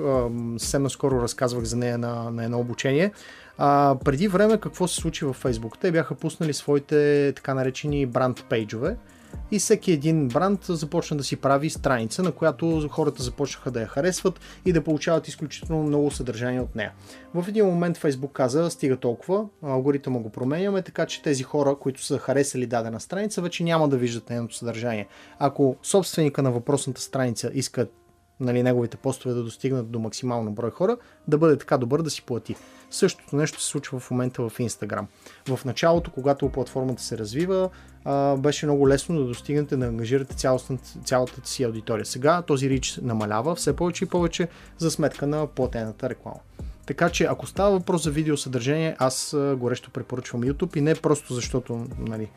Съвсем 0.57 0.83
наскоро 0.83 1.21
разказвах 1.21 1.63
за 1.63 1.75
нея 1.75 1.97
на, 1.97 2.31
на 2.31 2.43
едно 2.43 2.59
обучение. 2.59 3.11
А, 3.57 3.95
преди 4.05 4.27
време 4.27 4.57
какво 4.57 4.87
се 4.87 4.95
случи 4.95 5.25
във 5.25 5.43
Facebook? 5.43 5.77
Те 5.81 5.91
бяха 5.91 6.15
пуснали 6.15 6.53
своите 6.53 7.33
така 7.35 7.53
наречени 7.53 8.05
бранд 8.05 8.45
пейджове 8.49 8.95
и 9.51 9.59
всеки 9.59 9.91
един 9.91 10.27
бранд 10.27 10.65
започна 10.65 11.17
да 11.17 11.23
си 11.23 11.35
прави 11.35 11.69
страница, 11.69 12.23
на 12.23 12.31
която 12.31 12.87
хората 12.91 13.23
започнаха 13.23 13.71
да 13.71 13.81
я 13.81 13.87
харесват 13.87 14.39
и 14.65 14.73
да 14.73 14.83
получават 14.83 15.27
изключително 15.27 15.83
много 15.83 16.11
съдържание 16.11 16.61
от 16.61 16.75
нея. 16.75 16.91
В 17.33 17.45
един 17.47 17.65
момент 17.65 17.97
Facebook 17.97 18.31
каза, 18.31 18.71
стига 18.71 18.97
толкова, 18.97 19.45
алгоритъма 19.63 20.19
го 20.19 20.29
променяме, 20.29 20.81
така 20.81 21.05
че 21.05 21.21
тези 21.21 21.43
хора, 21.43 21.75
които 21.79 22.03
са 22.03 22.17
харесали 22.17 22.65
дадена 22.65 22.99
страница, 22.99 23.41
вече 23.41 23.63
няма 23.63 23.89
да 23.89 23.97
виждат 23.97 24.29
нейното 24.29 24.55
съдържание. 24.55 25.07
Ако 25.39 25.75
собственика 25.83 26.41
на 26.41 26.51
въпросната 26.51 27.01
страница 27.01 27.51
иска 27.53 27.87
нали, 28.39 28.63
неговите 28.63 28.97
постове 28.97 29.35
да 29.35 29.43
достигнат 29.43 29.91
до 29.91 29.99
максимално 29.99 30.51
брой 30.51 30.71
хора, 30.71 30.97
да 31.27 31.37
бъде 31.37 31.57
така 31.57 31.77
добър 31.77 32.01
да 32.01 32.09
си 32.09 32.21
плати. 32.21 32.55
Същото 32.91 33.35
нещо 33.35 33.61
се 33.61 33.67
случва 33.67 33.99
в 33.99 34.11
момента 34.11 34.49
в 34.49 34.57
Instagram. 34.57 35.05
В 35.47 35.65
началото, 35.65 36.11
когато 36.11 36.49
платформата 36.49 37.03
се 37.03 37.17
развива, 37.17 37.69
беше 38.37 38.65
много 38.65 38.89
лесно 38.89 39.19
да 39.19 39.25
достигнете 39.25 39.77
да 39.77 39.85
ангажирате 39.85 40.35
цялата, 41.05 41.41
си 41.43 41.63
аудитория. 41.63 42.05
Сега 42.05 42.41
този 42.41 42.69
рич 42.69 42.99
намалява 43.01 43.55
все 43.55 43.75
повече 43.75 44.03
и 44.03 44.07
повече 44.07 44.47
за 44.77 44.91
сметка 44.91 45.27
на 45.27 45.47
платената 45.47 46.09
реклама. 46.09 46.39
Така 46.85 47.09
че, 47.09 47.23
ако 47.23 47.47
става 47.47 47.71
въпрос 47.71 48.03
за 48.03 48.11
видеосъдържание, 48.11 48.95
аз 48.99 49.35
горещо 49.57 49.91
препоръчвам 49.91 50.43
YouTube 50.43 50.77
и 50.77 50.81
не 50.81 50.95
просто 50.95 51.33
защото 51.33 51.85
нали, 51.99 52.29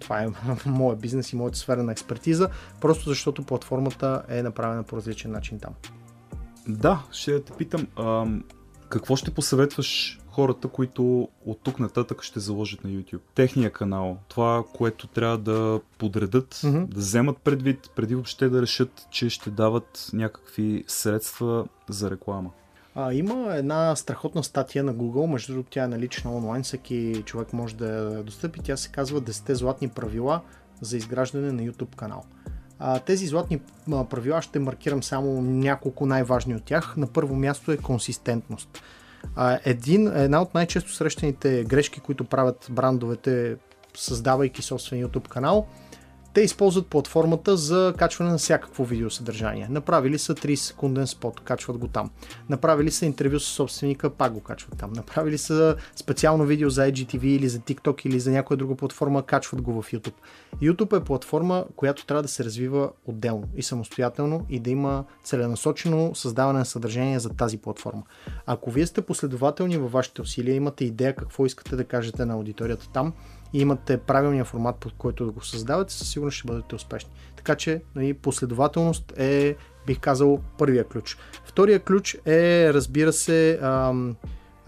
това 0.00 0.22
е 0.22 0.28
моят 0.66 1.00
бизнес 1.00 1.32
и 1.32 1.36
моята 1.36 1.58
сфера 1.58 1.82
на 1.82 1.92
експертиза, 1.92 2.48
просто 2.80 3.08
защото 3.08 3.42
платформата 3.42 4.22
е 4.28 4.42
направена 4.42 4.82
по 4.82 4.96
различен 4.96 5.30
начин 5.30 5.58
там. 5.58 5.74
Да, 6.68 7.02
ще 7.12 7.42
те 7.42 7.52
питам, 7.52 7.86
а, 7.96 8.26
какво 8.88 9.16
ще 9.16 9.30
посъветваш 9.30 10.20
хората, 10.28 10.68
които 10.68 11.28
от 11.46 11.60
тук 11.62 11.78
нататък 11.78 12.22
ще 12.22 12.40
заложат 12.40 12.84
на 12.84 12.90
YouTube? 12.90 13.20
Техния 13.34 13.70
канал, 13.70 14.18
това, 14.28 14.64
което 14.74 15.06
трябва 15.06 15.38
да 15.38 15.80
подредат, 15.98 16.54
mm-hmm. 16.54 16.86
да 16.86 16.98
вземат 16.98 17.38
предвид, 17.38 17.90
преди 17.96 18.14
въобще 18.14 18.48
да 18.48 18.62
решат, 18.62 19.06
че 19.10 19.30
ще 19.30 19.50
дават 19.50 20.10
някакви 20.12 20.84
средства 20.86 21.66
за 21.88 22.10
реклама. 22.10 22.50
А, 22.94 23.12
има 23.12 23.54
една 23.56 23.96
страхотна 23.96 24.44
статия 24.44 24.84
на 24.84 24.94
Google, 24.94 25.26
между 25.26 25.52
другото 25.52 25.70
тя 25.70 25.84
е 25.84 25.88
налична 25.88 26.36
онлайн, 26.36 26.62
всеки 26.62 27.22
човек 27.26 27.52
може 27.52 27.76
да 27.76 27.86
я 27.86 28.22
достъпи. 28.22 28.60
Тя 28.60 28.76
се 28.76 28.88
казва 28.88 29.20
10 29.20 29.52
златни 29.52 29.88
правила 29.88 30.40
за 30.80 30.96
изграждане 30.96 31.52
на 31.52 31.62
YouTube 31.62 31.96
канал. 31.96 32.24
А, 32.78 32.98
тези 32.98 33.26
златни 33.26 33.60
правила 34.10 34.42
ще 34.42 34.58
маркирам 34.58 35.02
само 35.02 35.42
няколко 35.42 36.06
най-важни 36.06 36.54
от 36.54 36.64
тях. 36.64 36.96
На 36.96 37.06
първо 37.06 37.34
място 37.34 37.72
е 37.72 37.76
консистентност. 37.76 38.82
А, 39.36 39.58
един, 39.64 40.16
една 40.16 40.42
от 40.42 40.54
най-често 40.54 40.92
срещаните 40.92 41.64
грешки, 41.64 42.00
които 42.00 42.24
правят 42.24 42.66
брандовете, 42.70 43.56
създавайки 43.96 44.62
собствен 44.62 45.06
YouTube 45.06 45.28
канал, 45.28 45.66
те 46.34 46.40
използват 46.40 46.86
платформата 46.86 47.56
за 47.56 47.94
качване 47.98 48.30
на 48.30 48.38
всякакво 48.38 48.84
видеосъдържание. 48.84 49.66
Направили 49.70 50.18
са 50.18 50.34
30 50.34 50.54
секунден 50.54 51.06
спот, 51.06 51.40
качват 51.40 51.78
го 51.78 51.88
там. 51.88 52.10
Направили 52.48 52.90
са 52.90 53.06
интервю 53.06 53.40
с 53.40 53.44
собственика, 53.44 54.10
пак 54.10 54.32
го 54.32 54.40
качват 54.40 54.78
там. 54.78 54.92
Направили 54.92 55.38
са 55.38 55.76
специално 55.96 56.44
видео 56.44 56.70
за 56.70 56.82
IGTV 56.82 57.24
или 57.24 57.48
за 57.48 57.58
TikTok 57.58 58.06
или 58.06 58.20
за 58.20 58.30
някоя 58.30 58.56
друга 58.56 58.76
платформа, 58.76 59.22
качват 59.22 59.62
го 59.62 59.82
в 59.82 59.92
YouTube. 59.92 60.14
YouTube 60.62 61.00
е 61.00 61.04
платформа, 61.04 61.64
която 61.76 62.06
трябва 62.06 62.22
да 62.22 62.28
се 62.28 62.44
развива 62.44 62.90
отделно 63.06 63.48
и 63.56 63.62
самостоятелно 63.62 64.46
и 64.50 64.60
да 64.60 64.70
има 64.70 65.04
целенасочено 65.24 66.14
създаване 66.14 66.58
на 66.58 66.64
съдържание 66.64 67.18
за 67.18 67.28
тази 67.28 67.58
платформа. 67.58 68.02
Ако 68.46 68.70
вие 68.70 68.86
сте 68.86 69.02
последователни 69.02 69.76
във 69.76 69.92
вашите 69.92 70.22
усилия, 70.22 70.54
имате 70.54 70.84
идея 70.84 71.16
какво 71.16 71.46
искате 71.46 71.76
да 71.76 71.84
кажете 71.84 72.24
на 72.24 72.34
аудиторията 72.34 72.88
там, 72.92 73.12
и 73.52 73.60
имате 73.60 73.96
правилния 73.96 74.44
формат, 74.44 74.76
под 74.76 74.92
който 74.98 75.24
да 75.24 75.30
го 75.30 75.44
създавате, 75.44 75.92
със 75.92 76.10
сигурност 76.10 76.36
ще 76.36 76.46
бъдете 76.46 76.74
успешни. 76.74 77.10
Така 77.36 77.54
че 77.54 77.82
нали, 77.94 78.14
последователност 78.14 79.12
е, 79.16 79.56
бих 79.86 80.00
казал, 80.00 80.40
първия 80.58 80.84
ключ. 80.84 81.16
Втория 81.44 81.80
ключ 81.80 82.16
е, 82.26 82.70
разбира 82.74 83.12
се, 83.12 83.58
ам, 83.62 84.16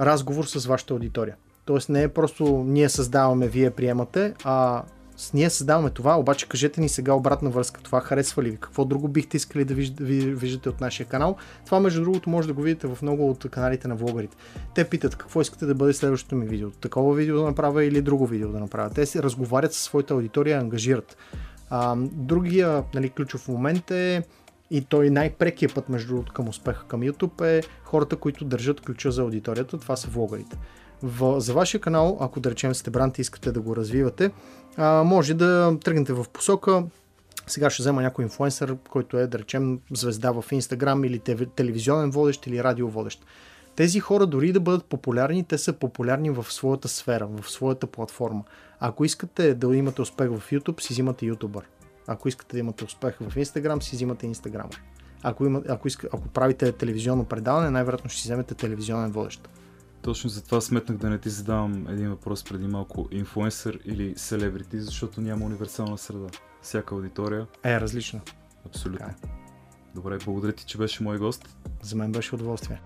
разговор 0.00 0.44
с 0.44 0.66
вашата 0.66 0.94
аудитория. 0.94 1.36
Тоест 1.64 1.88
не 1.88 2.02
е 2.02 2.08
просто 2.08 2.64
ние 2.66 2.88
създаваме, 2.88 3.48
вие 3.48 3.70
приемате, 3.70 4.34
а 4.44 4.82
с 5.16 5.32
ние 5.32 5.50
създаваме 5.50 5.90
това, 5.90 6.18
обаче 6.18 6.48
кажете 6.48 6.80
ни 6.80 6.88
сега 6.88 7.12
обратна 7.14 7.50
връзка. 7.50 7.80
Това 7.82 8.00
харесва 8.00 8.42
ли 8.42 8.50
ви? 8.50 8.56
Какво 8.56 8.84
друго 8.84 9.08
бихте 9.08 9.36
искали 9.36 9.64
да 9.64 9.74
виждате 10.34 10.68
от 10.68 10.80
нашия 10.80 11.06
канал? 11.06 11.36
Това, 11.64 11.80
между 11.80 12.02
другото, 12.02 12.30
може 12.30 12.48
да 12.48 12.54
го 12.54 12.62
видите 12.62 12.86
в 12.86 12.98
много 13.02 13.30
от 13.30 13.50
каналите 13.50 13.88
на 13.88 13.94
влогарите. 13.94 14.36
Те 14.74 14.84
питат 14.84 15.16
какво 15.16 15.40
искате 15.40 15.66
да 15.66 15.74
бъде 15.74 15.92
следващото 15.92 16.34
ми 16.34 16.46
видео. 16.46 16.70
Такова 16.70 17.14
видео 17.14 17.36
да 17.36 17.42
направя 17.42 17.84
или 17.84 18.02
друго 18.02 18.26
видео 18.26 18.52
да 18.52 18.60
направя. 18.60 18.90
Те 18.90 19.06
си 19.06 19.22
разговарят 19.22 19.72
със 19.72 19.82
своята 19.82 20.14
аудитория, 20.14 20.60
ангажират. 20.60 21.16
А, 21.70 21.96
другия 22.12 22.84
нали, 22.94 23.10
ключов 23.10 23.48
момент 23.48 23.90
е 23.90 24.22
и 24.70 24.80
той 24.80 25.10
най-прекия 25.10 25.68
път, 25.74 25.88
между 25.88 26.22
към 26.34 26.48
успеха 26.48 26.84
към 26.86 27.00
YouTube 27.00 27.58
е 27.58 27.62
хората, 27.84 28.16
които 28.16 28.44
държат 28.44 28.80
ключа 28.80 29.10
за 29.10 29.22
аудиторията. 29.22 29.78
Това 29.78 29.96
са 29.96 30.08
влогарите. 30.08 30.58
В, 31.02 31.40
за 31.40 31.54
вашия 31.54 31.80
канал, 31.80 32.16
ако 32.20 32.40
да 32.40 32.50
речем 32.50 32.74
сте 32.74 32.90
брант 32.90 33.18
и 33.18 33.20
искате 33.20 33.52
да 33.52 33.60
го 33.60 33.76
развивате, 33.76 34.30
а, 34.76 35.02
може 35.02 35.34
да 35.34 35.76
тръгнете 35.84 36.12
в 36.12 36.26
посока 36.32 36.84
сега 37.46 37.70
ще 37.70 37.82
взема 37.82 38.02
някой 38.02 38.24
инфлуенсър, 38.24 38.76
който 38.90 39.18
е, 39.18 39.26
да 39.26 39.38
речем, 39.38 39.80
звезда 39.92 40.32
в 40.32 40.44
Инстаграм 40.52 41.04
или 41.04 41.18
телевизионен 41.56 42.10
водещ 42.10 42.46
или 42.46 42.64
радиоводещ. 42.64 43.24
Тези 43.76 44.00
хора 44.00 44.26
дори 44.26 44.52
да 44.52 44.60
бъдат 44.60 44.84
популярни, 44.84 45.44
те 45.44 45.58
са 45.58 45.72
популярни 45.72 46.30
в 46.30 46.46
своята 46.52 46.88
сфера, 46.88 47.26
в 47.26 47.50
своята 47.50 47.86
платформа. 47.86 48.44
Ако 48.80 49.04
искате 49.04 49.54
да 49.54 49.76
имате 49.76 50.02
успех 50.02 50.30
в 50.30 50.50
YouTube, 50.50 50.80
си 50.80 50.92
взимате 50.92 51.26
ютубър. 51.26 51.64
Ако 52.06 52.28
искате 52.28 52.52
да 52.52 52.58
имате 52.58 52.84
успех 52.84 53.16
в 53.20 53.34
Instagram, 53.34 53.80
си 53.80 53.96
взимате 53.96 54.26
инстаграмър. 54.26 54.82
Ако, 55.22 55.46
има, 55.46 55.62
ако, 55.68 55.88
иска, 55.88 56.08
ако 56.12 56.28
правите 56.28 56.72
телевизионно 56.72 57.24
предаване, 57.24 57.70
най-вероятно 57.70 58.10
ще 58.10 58.20
си 58.20 58.26
вземете 58.26 58.54
телевизионен 58.54 59.10
водещ. 59.10 59.48
Точно 60.02 60.30
за 60.30 60.44
това 60.44 60.60
сметнах 60.60 60.98
да 60.98 61.10
не 61.10 61.18
ти 61.18 61.30
задавам 61.30 61.86
един 61.88 62.10
въпрос 62.10 62.44
преди 62.44 62.66
малко. 62.66 63.08
Инфуенсър 63.10 63.78
или 63.84 64.14
селебрити, 64.16 64.80
защото 64.80 65.20
няма 65.20 65.46
универсална 65.46 65.98
среда. 65.98 66.28
Всяка 66.62 66.94
аудитория 66.94 67.46
е 67.64 67.80
различна. 67.80 68.20
Абсолютно. 68.66 68.98
Така 68.98 69.14
е. 69.26 69.28
Добре, 69.94 70.18
благодаря 70.24 70.52
ти, 70.52 70.64
че 70.66 70.78
беше 70.78 71.02
мой 71.02 71.18
гост. 71.18 71.56
За 71.82 71.96
мен 71.96 72.12
беше 72.12 72.34
удоволствие. 72.34 72.80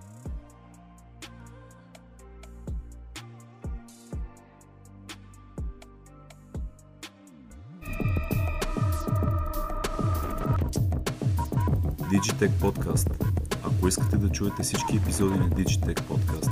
Digitech 12.11 12.51
Podcast 12.61 13.46
ако 13.77 13.87
искате 13.87 14.17
да 14.17 14.29
чуете 14.29 14.63
всички 14.63 14.95
епизоди 14.95 15.39
на 15.39 15.49
Digitech 15.49 16.01
Podcast, 16.01 16.51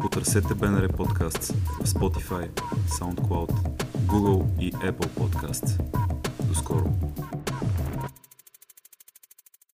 потърсете 0.00 0.48
BNR 0.48 0.92
Podcasts 0.92 1.54
в 1.54 1.88
Spotify, 1.88 2.48
SoundCloud, 2.88 3.52
Google 4.06 4.60
и 4.60 4.72
Apple 4.72 5.08
Podcasts. 5.08 5.82
До 6.48 6.54
скоро! 6.54 6.92